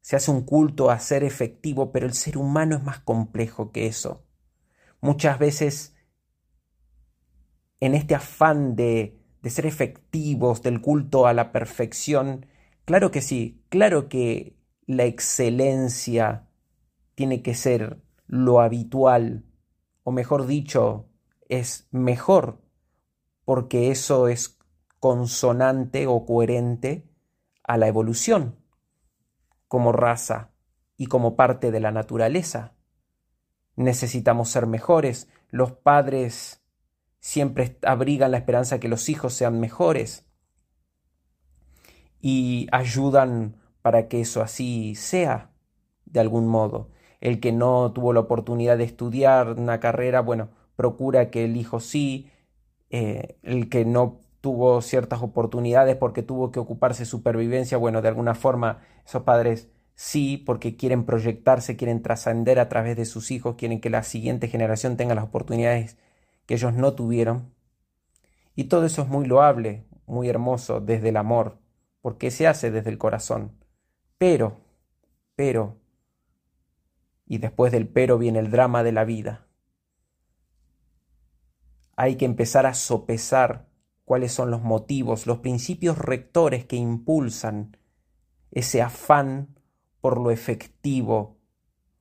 se 0.02 0.18
hace 0.18 0.32
un 0.32 0.42
culto 0.42 0.92
a 0.92 1.00
ser 1.00 1.24
efectivo, 1.24 1.94
pero 1.94 2.08
el 2.08 2.14
ser 2.14 2.38
humano 2.38 2.76
es 2.76 2.84
más 2.84 3.00
complejo 3.00 3.72
que 3.72 3.88
eso. 3.88 4.26
Muchas 5.00 5.40
veces, 5.40 5.96
en 7.80 7.96
este 7.96 8.16
afán 8.16 8.76
de, 8.76 9.18
de 9.42 9.50
ser 9.50 9.66
efectivos, 9.66 10.62
del 10.62 10.82
culto 10.82 11.26
a 11.26 11.32
la 11.32 11.54
perfección, 11.54 12.48
claro 12.84 13.12
que 13.12 13.22
sí, 13.22 13.64
claro 13.70 14.10
que 14.10 14.58
la 14.88 15.06
excelencia 15.06 16.51
tiene 17.22 17.44
que 17.44 17.54
ser 17.54 18.02
lo 18.26 18.62
habitual, 18.62 19.46
o 20.02 20.12
mejor 20.12 20.48
dicho, 20.48 21.08
es 21.50 21.88
mejor, 21.92 22.64
porque 23.46 23.92
eso 23.92 24.28
es 24.28 24.58
consonante 25.00 26.08
o 26.08 26.26
coherente 26.26 27.08
a 27.62 27.78
la 27.78 27.88
evolución 27.88 28.56
como 29.68 29.92
raza 29.92 30.50
y 30.98 31.06
como 31.06 31.36
parte 31.36 31.70
de 31.70 31.80
la 31.80 31.92
naturaleza. 31.92 32.74
Necesitamos 33.76 34.50
ser 34.50 34.66
mejores. 34.66 35.30
Los 35.52 35.74
padres 35.74 36.66
siempre 37.20 37.78
abrigan 37.84 38.32
la 38.32 38.38
esperanza 38.38 38.80
que 38.80 38.88
los 38.88 39.10
hijos 39.10 39.36
sean 39.36 39.60
mejores 39.60 40.26
y 42.20 42.68
ayudan 42.72 43.62
para 43.84 44.08
que 44.08 44.22
eso 44.22 44.42
así 44.42 44.96
sea, 44.96 45.52
de 46.06 46.20
algún 46.20 46.48
modo. 46.48 46.90
El 47.22 47.40
que 47.40 47.52
no 47.54 47.94
tuvo 47.94 48.14
la 48.14 48.22
oportunidad 48.22 48.78
de 48.78 48.84
estudiar 48.84 49.52
una 49.60 49.80
carrera, 49.80 50.22
bueno, 50.22 50.50
procura 50.76 51.32
que 51.32 51.46
el 51.46 51.56
hijo 51.58 51.80
sí. 51.80 52.30
Eh, 52.90 53.38
el 53.44 53.70
que 53.70 53.86
no 53.86 54.20
tuvo 54.42 54.82
ciertas 54.82 55.22
oportunidades 55.22 55.96
porque 55.96 56.24
tuvo 56.24 56.52
que 56.52 56.60
ocuparse 56.60 57.04
de 57.04 57.06
supervivencia, 57.06 57.78
bueno, 57.78 58.02
de 58.02 58.10
alguna 58.10 58.36
forma 58.36 58.82
esos 59.06 59.24
padres 59.24 59.70
sí, 59.96 60.38
porque 60.38 60.76
quieren 60.76 61.06
proyectarse, 61.06 61.78
quieren 61.78 62.02
trascender 62.02 62.60
a 62.60 62.70
través 62.70 62.98
de 62.98 63.06
sus 63.06 63.32
hijos, 63.32 63.56
quieren 63.56 63.80
que 63.82 63.90
la 63.90 64.04
siguiente 64.04 64.48
generación 64.48 64.98
tenga 64.98 65.16
las 65.16 65.26
oportunidades 65.26 65.98
que 66.48 66.56
ellos 66.56 66.74
no 66.74 66.94
tuvieron. 66.94 67.54
Y 68.56 68.66
todo 68.66 68.86
eso 68.86 69.04
es 69.04 69.08
muy 69.08 69.26
loable, 69.26 69.86
muy 70.06 70.28
hermoso 70.30 70.82
desde 70.82 71.10
el 71.10 71.18
amor, 71.18 71.60
porque 72.02 72.32
se 72.32 72.48
hace 72.48 72.72
desde 72.72 72.90
el 72.90 72.98
corazón. 72.98 73.54
Pero, 74.18 74.58
pero, 75.36 75.78
y 77.32 77.38
después 77.38 77.72
del 77.72 77.88
pero 77.88 78.18
viene 78.18 78.40
el 78.40 78.52
drama 78.52 78.84
de 78.84 78.92
la 78.92 79.06
vida. 79.06 79.48
Hay 81.96 82.18
que 82.18 82.26
empezar 82.26 82.66
a 82.66 82.74
sopesar 82.74 83.70
cuáles 84.04 84.34
son 84.34 84.52
los 84.52 84.62
motivos, 84.62 85.28
los 85.28 85.38
principios 85.38 85.98
rectores 85.98 86.66
que 86.66 86.76
impulsan 86.76 87.78
ese 88.52 88.82
afán 88.82 89.58
por 90.02 90.20
lo 90.20 90.30
efectivo. 90.30 91.38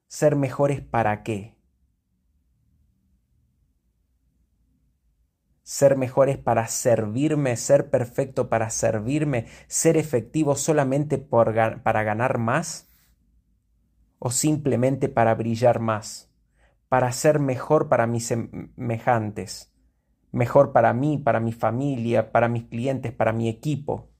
Ser 0.08 0.34
mejores 0.34 0.80
para 0.80 1.22
qué? 1.22 1.54
Ser 5.62 5.96
mejores 5.96 6.38
para 6.38 6.66
servirme, 6.66 7.56
ser 7.56 7.88
perfecto 7.88 8.48
para 8.48 8.68
servirme, 8.68 9.46
ser 9.68 9.96
efectivo 9.96 10.56
solamente 10.56 11.18
para 11.18 12.02
ganar 12.02 12.38
más 12.38 12.89
o 14.20 14.30
simplemente 14.30 15.08
para 15.08 15.34
brillar 15.34 15.80
más, 15.80 16.30
para 16.88 17.10
ser 17.10 17.40
mejor 17.40 17.88
para 17.88 18.06
mis 18.06 18.26
semejantes, 18.26 19.74
mejor 20.30 20.70
para 20.70 20.92
mí, 20.92 21.18
para 21.18 21.40
mi 21.40 21.50
familia, 21.50 22.30
para 22.30 22.48
mis 22.48 22.68
clientes, 22.68 23.12
para 23.12 23.32
mi 23.32 23.48
equipo 23.48 24.10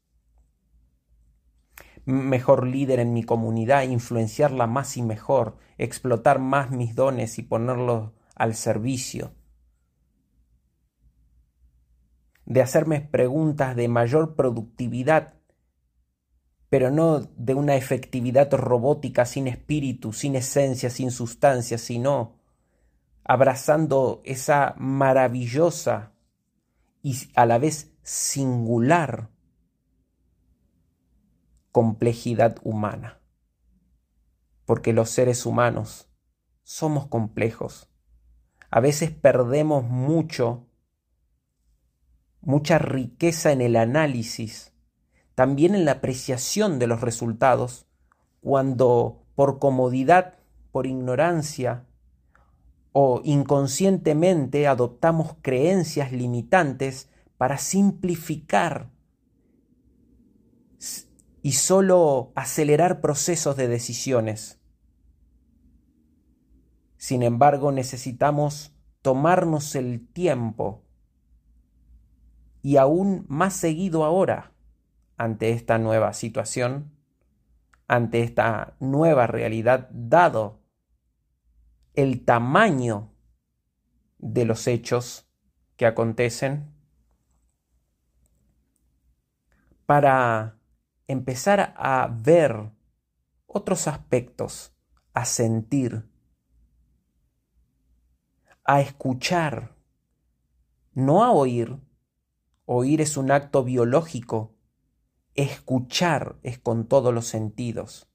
mejor 2.05 2.67
líder 2.67 3.01
en 3.01 3.13
mi 3.13 3.23
comunidad, 3.23 3.83
influenciarla 3.83 4.67
más 4.67 4.97
y 4.97 5.03
mejor, 5.03 5.57
explotar 5.79 6.39
más 6.39 6.71
mis 6.71 6.95
dones 6.95 7.39
y 7.39 7.43
ponerlos 7.43 8.13
al 8.35 8.55
servicio. 8.55 9.33
De 12.45 12.63
hacerme 12.63 13.01
preguntas 13.01 13.77
de 13.77 13.89
mayor 13.89 14.35
productividad, 14.35 15.35
pero 16.71 16.93
no 16.93 17.21
de 17.21 17.55
una 17.55 17.75
efectividad 17.75 18.51
robótica 18.53 19.27
sin 19.27 19.49
espíritu, 19.49 20.13
sin 20.13 20.37
esencia, 20.37 20.89
sin 20.89 21.11
sustancia, 21.11 21.77
sino 21.79 22.39
abrazando 23.25 24.23
esa 24.25 24.75
maravillosa 24.79 26.13
y 27.03 27.17
a 27.35 27.45
la 27.45 27.59
vez 27.59 27.93
singular 28.03 29.31
complejidad 31.73 32.57
humana. 32.63 33.21
Porque 34.65 34.93
los 34.93 35.11
seres 35.11 35.47
humanos 35.47 36.09
somos 36.63 37.09
complejos. 37.09 37.89
A 38.71 38.79
veces 38.79 39.11
perdemos 39.11 39.83
mucho, 39.83 40.69
mucha 42.41 42.79
riqueza 42.79 43.51
en 43.51 43.61
el 43.61 43.75
análisis, 43.75 44.70
también 45.35 45.75
en 45.75 45.85
la 45.85 45.93
apreciación 45.93 46.79
de 46.79 46.87
los 46.87 47.01
resultados, 47.01 47.87
cuando 48.41 49.23
por 49.35 49.59
comodidad, 49.59 50.35
por 50.73 50.87
ignorancia 50.87 51.87
o 52.93 53.21
inconscientemente 53.25 54.67
adoptamos 54.67 55.37
creencias 55.43 56.13
limitantes 56.13 57.09
para 57.37 57.59
simplificar 57.59 58.91
y 61.43 61.53
solo 61.53 62.33
acelerar 62.35 63.01
procesos 63.01 63.57
de 63.57 63.69
decisiones. 63.69 64.59
Sin 66.97 67.23
embargo, 67.23 67.73
necesitamos 67.73 68.75
tomarnos 69.01 69.75
el 69.75 70.07
tiempo 70.07 70.85
y 72.63 72.77
aún 72.77 73.25
más 73.29 73.55
seguido 73.55 74.05
ahora 74.05 74.53
ante 75.21 75.51
esta 75.51 75.77
nueva 75.77 76.15
situación, 76.15 76.97
ante 77.87 78.23
esta 78.23 78.75
nueva 78.81 79.27
realidad, 79.27 79.91
dado 79.93 80.63
el 81.93 82.25
tamaño 82.25 83.13
de 84.17 84.47
los 84.47 84.67
hechos 84.67 85.29
que 85.77 85.85
acontecen, 85.85 86.73
para 89.85 90.57
empezar 91.07 91.75
a 91.77 92.09
ver 92.11 92.71
otros 93.47 93.89
aspectos, 93.89 94.73
a 95.13 95.27
sentir, 95.27 96.09
a 98.65 98.81
escuchar, 98.81 99.77
no 100.95 101.25
a 101.25 101.31
oír. 101.31 101.77
Oír 102.65 103.03
es 103.03 103.19
un 103.19 103.31
acto 103.31 103.65
biológico, 103.65 104.55
escuchar 105.35 106.39
es 106.43 106.59
con 106.59 106.87
todos 106.87 107.15
los 107.15 107.27
sentidos, 107.27 108.09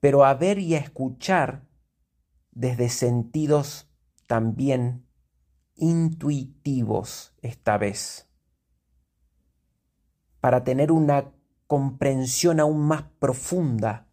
pero 0.00 0.24
a 0.24 0.34
ver 0.34 0.58
y 0.58 0.74
a 0.74 0.78
escuchar 0.78 1.68
desde 2.50 2.88
sentidos 2.88 3.90
también 4.26 5.06
intuitivos 5.74 7.34
esta 7.42 7.78
vez, 7.78 8.28
para 10.40 10.64
tener 10.64 10.92
una 10.92 11.32
comprensión 11.66 12.60
aún 12.60 12.80
más 12.80 13.04
profunda 13.18 14.08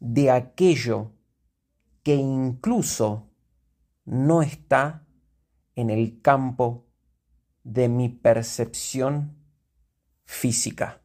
de 0.00 0.30
aquello 0.30 1.12
que 2.02 2.14
incluso 2.14 3.30
no 4.04 4.42
está 4.42 5.06
en 5.74 5.90
el 5.90 6.20
campo 6.20 6.86
de 7.62 7.88
mi 7.88 8.08
percepción 8.08 9.43
física, 10.24 11.02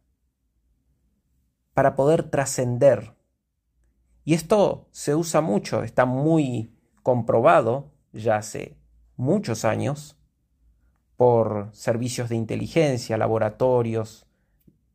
para 1.74 1.95
poder 1.95 2.24
trascender. 2.24 3.15
Y 4.26 4.34
esto 4.34 4.88
se 4.91 5.15
usa 5.15 5.41
mucho, 5.41 5.84
está 5.84 6.05
muy 6.05 6.74
comprobado 7.03 7.91
ya 8.11 8.38
hace 8.38 8.78
muchos 9.15 9.65
años 9.65 10.17
por 11.15 11.70
servicios 11.74 12.30
de 12.30 12.36
inteligencia, 12.36 13.17
laboratorios, 13.17 14.26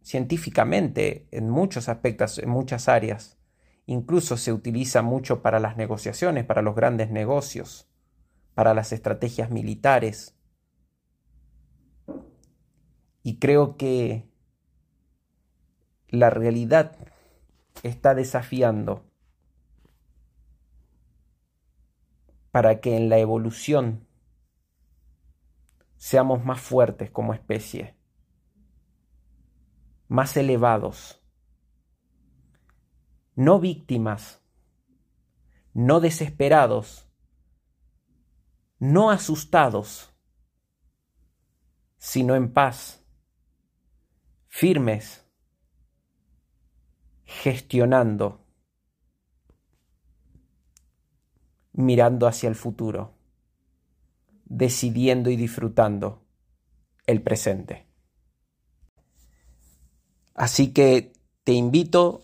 científicamente 0.05 1.27
en 1.31 1.51
muchos 1.51 1.89
aspectos, 1.89 2.39
en 2.39 2.51
muchas 2.51 2.89
áreas, 2.89 3.39
incluso 3.87 4.37
se 4.37 4.53
utiliza 4.53 5.03
mucho 5.03 5.43
para 5.43 5.59
las 5.61 5.77
negociaciones, 5.77 6.45
para 6.45 6.63
los 6.63 6.75
grandes 6.75 7.11
negocios, 7.11 7.89
para 8.55 8.75
las 8.75 8.93
estrategias 8.93 9.51
militares. 9.51 10.34
Y 13.25 13.39
creo 13.39 13.77
que 13.77 14.31
la 16.09 16.31
realidad 16.31 16.97
está 17.83 18.15
desafiando 18.15 19.11
para 22.51 22.81
que 22.81 22.97
en 22.97 23.09
la 23.09 23.19
evolución 23.19 24.07
seamos 25.97 26.45
más 26.45 26.61
fuertes 26.61 27.11
como 27.11 27.33
especie, 27.35 27.97
más 30.07 30.37
elevados, 30.37 31.25
no 33.35 33.59
víctimas, 33.59 34.43
no 35.73 36.01
desesperados, 36.01 37.09
no 38.79 39.11
asustados, 39.11 40.15
sino 41.97 42.35
en 42.37 42.53
paz, 42.53 43.04
firmes, 44.57 45.25
gestionando, 47.25 48.47
mirando 51.73 52.29
hacia 52.29 52.51
el 52.51 52.55
futuro, 52.55 53.17
decidiendo 54.45 55.29
y 55.31 55.35
disfrutando 55.35 56.23
el 57.05 57.21
presente. 57.21 57.89
Así 60.37 60.73
que 60.73 61.13
te 61.43 61.51
invito 61.51 62.23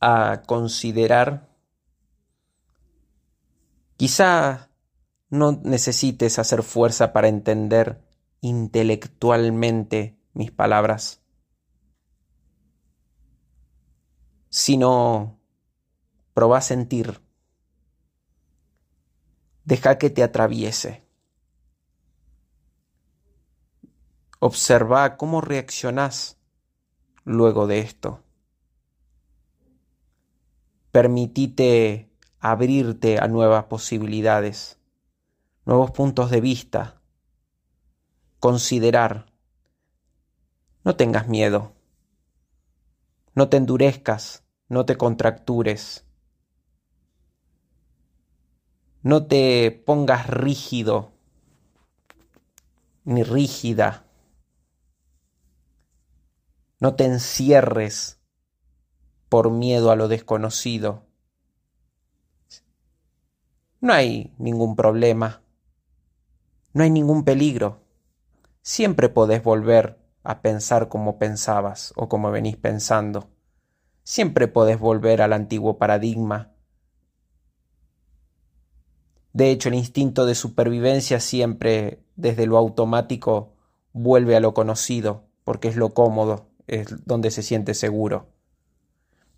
a 0.00 0.42
considerar, 0.46 1.50
quizá 3.98 4.70
no 5.28 5.60
necesites 5.64 6.38
hacer 6.38 6.62
fuerza 6.62 7.12
para 7.12 7.28
entender 7.28 8.02
intelectualmente 8.40 10.15
mis 10.36 10.50
palabras, 10.50 11.22
sino 14.50 15.40
proba 16.34 16.58
a 16.58 16.60
sentir. 16.60 17.22
Deja 19.64 19.96
que 19.98 20.10
te 20.10 20.22
atraviese. 20.22 21.04
Observa 24.38 25.16
cómo 25.16 25.40
reaccionas 25.40 26.38
luego 27.24 27.66
de 27.66 27.78
esto. 27.78 28.22
Permitite 30.92 32.10
abrirte 32.38 33.18
a 33.18 33.26
nuevas 33.26 33.64
posibilidades, 33.64 34.78
nuevos 35.64 35.90
puntos 35.92 36.30
de 36.30 36.42
vista, 36.42 37.00
considerar. 38.38 39.35
No 40.86 40.94
tengas 40.94 41.26
miedo, 41.26 41.72
no 43.34 43.48
te 43.48 43.56
endurezcas, 43.56 44.44
no 44.68 44.86
te 44.86 44.96
contractures, 44.96 46.06
no 49.02 49.26
te 49.26 49.72
pongas 49.72 50.28
rígido 50.28 51.10
ni 53.02 53.24
rígida, 53.24 54.06
no 56.78 56.94
te 56.94 57.06
encierres 57.06 58.20
por 59.28 59.50
miedo 59.50 59.90
a 59.90 59.96
lo 59.96 60.06
desconocido. 60.06 61.04
No 63.80 63.92
hay 63.92 64.32
ningún 64.38 64.76
problema, 64.76 65.42
no 66.74 66.84
hay 66.84 66.90
ningún 66.90 67.24
peligro. 67.24 67.80
Siempre 68.62 69.08
podés 69.08 69.42
volver 69.42 70.05
a 70.26 70.42
pensar 70.42 70.88
como 70.88 71.18
pensabas 71.18 71.92
o 71.94 72.08
como 72.08 72.32
venís 72.32 72.56
pensando. 72.56 73.30
Siempre 74.02 74.48
podés 74.48 74.80
volver 74.80 75.22
al 75.22 75.32
antiguo 75.32 75.78
paradigma. 75.78 76.52
De 79.32 79.52
hecho, 79.52 79.68
el 79.68 79.76
instinto 79.76 80.26
de 80.26 80.34
supervivencia 80.34 81.20
siempre, 81.20 82.02
desde 82.16 82.46
lo 82.46 82.58
automático, 82.58 83.54
vuelve 83.92 84.34
a 84.34 84.40
lo 84.40 84.52
conocido, 84.52 85.28
porque 85.44 85.68
es 85.68 85.76
lo 85.76 85.94
cómodo, 85.94 86.50
es 86.66 87.06
donde 87.06 87.30
se 87.30 87.42
siente 87.44 87.74
seguro. 87.74 88.32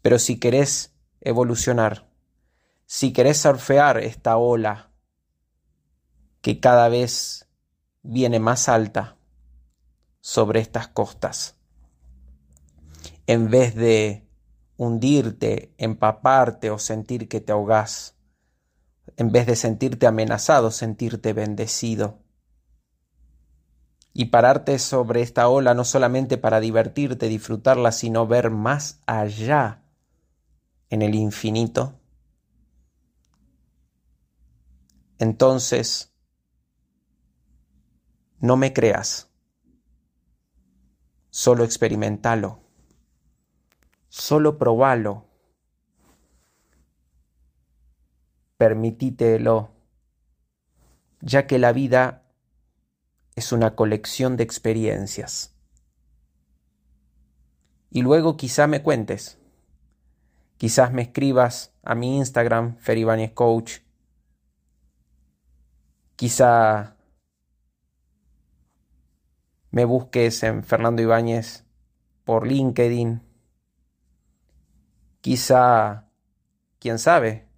Pero 0.00 0.18
si 0.18 0.40
querés 0.40 0.94
evolucionar, 1.20 2.08
si 2.86 3.12
querés 3.12 3.36
surfear 3.42 3.98
esta 3.98 4.38
ola 4.38 4.90
que 6.40 6.60
cada 6.60 6.88
vez 6.88 7.46
viene 8.02 8.40
más 8.40 8.70
alta 8.70 9.17
sobre 10.28 10.60
estas 10.60 10.88
costas, 10.88 11.56
en 13.26 13.48
vez 13.48 13.74
de 13.74 14.28
hundirte, 14.76 15.72
empaparte 15.78 16.70
o 16.70 16.78
sentir 16.78 17.30
que 17.30 17.40
te 17.40 17.52
ahogás, 17.52 18.14
en 19.16 19.32
vez 19.32 19.46
de 19.46 19.56
sentirte 19.56 20.06
amenazado, 20.06 20.70
sentirte 20.70 21.32
bendecido. 21.32 22.18
Y 24.12 24.26
pararte 24.26 24.78
sobre 24.78 25.22
esta 25.22 25.48
ola 25.48 25.72
no 25.72 25.84
solamente 25.84 26.36
para 26.36 26.60
divertirte, 26.60 27.26
disfrutarla, 27.28 27.90
sino 27.90 28.26
ver 28.26 28.50
más 28.50 29.00
allá 29.06 29.82
en 30.90 31.00
el 31.00 31.14
infinito, 31.14 31.98
entonces 35.18 36.12
no 38.40 38.58
me 38.58 38.74
creas, 38.74 39.27
solo 41.38 41.62
experimentalo, 41.62 42.58
solo 44.08 44.58
probalo, 44.58 45.24
permitítelo, 48.56 49.70
ya 51.20 51.46
que 51.46 51.60
la 51.60 51.70
vida 51.70 52.24
es 53.36 53.52
una 53.52 53.76
colección 53.76 54.36
de 54.36 54.42
experiencias. 54.42 55.54
Y 57.88 58.02
luego 58.02 58.36
quizá 58.36 58.66
me 58.66 58.82
cuentes 58.82 59.38
Quizás 60.56 60.92
me 60.92 61.02
escribas 61.02 61.72
a 61.84 61.94
mi 61.94 62.16
Instagram, 62.16 62.78
Feribáñez 62.78 63.30
Coach. 63.30 63.78
Quizá 66.16 66.96
me 69.70 69.84
busques 69.84 70.42
en 70.42 70.64
Fernando 70.64 71.02
Ibáñez 71.02 71.66
por 72.24 72.46
LinkedIn. 72.46 73.22
Quizá, 75.20 76.08
quién 76.78 76.98
sabe, 76.98 77.48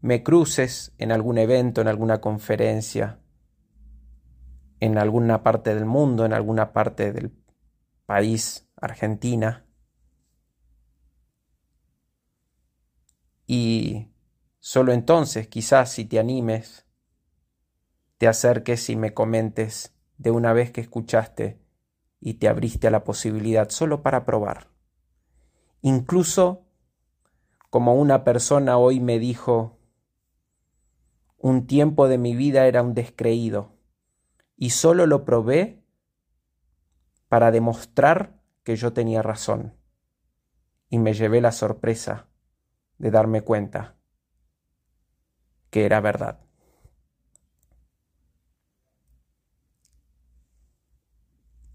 me 0.00 0.22
cruces 0.22 0.94
en 0.98 1.12
algún 1.12 1.38
evento, 1.38 1.80
en 1.80 1.88
alguna 1.88 2.20
conferencia, 2.20 3.20
en 4.80 4.98
alguna 4.98 5.42
parte 5.42 5.74
del 5.74 5.86
mundo, 5.86 6.24
en 6.24 6.32
alguna 6.32 6.72
parte 6.72 7.12
del 7.12 7.32
país, 8.06 8.68
Argentina. 8.76 9.66
Y 13.46 14.08
solo 14.58 14.92
entonces, 14.92 15.48
quizás 15.48 15.90
si 15.92 16.04
te 16.04 16.18
animes, 16.18 16.86
te 18.18 18.28
acerques 18.28 18.90
y 18.90 18.96
me 18.96 19.14
comentes 19.14 19.97
de 20.18 20.30
una 20.30 20.52
vez 20.52 20.70
que 20.70 20.80
escuchaste 20.80 21.60
y 22.20 22.34
te 22.34 22.48
abriste 22.48 22.88
a 22.88 22.90
la 22.90 23.04
posibilidad 23.04 23.70
solo 23.70 24.02
para 24.02 24.24
probar. 24.24 24.68
Incluso 25.80 26.66
como 27.70 27.94
una 27.94 28.24
persona 28.24 28.78
hoy 28.78 29.00
me 29.00 29.18
dijo, 29.18 29.78
un 31.36 31.66
tiempo 31.66 32.08
de 32.08 32.18
mi 32.18 32.34
vida 32.34 32.66
era 32.66 32.82
un 32.82 32.94
descreído 32.94 33.76
y 34.56 34.70
solo 34.70 35.06
lo 35.06 35.24
probé 35.24 35.84
para 37.28 37.50
demostrar 37.50 38.40
que 38.64 38.74
yo 38.74 38.92
tenía 38.92 39.22
razón. 39.22 39.74
Y 40.90 40.98
me 40.98 41.12
llevé 41.12 41.40
la 41.40 41.52
sorpresa 41.52 42.28
de 42.98 43.10
darme 43.10 43.42
cuenta 43.42 43.96
que 45.70 45.84
era 45.84 46.00
verdad. 46.00 46.47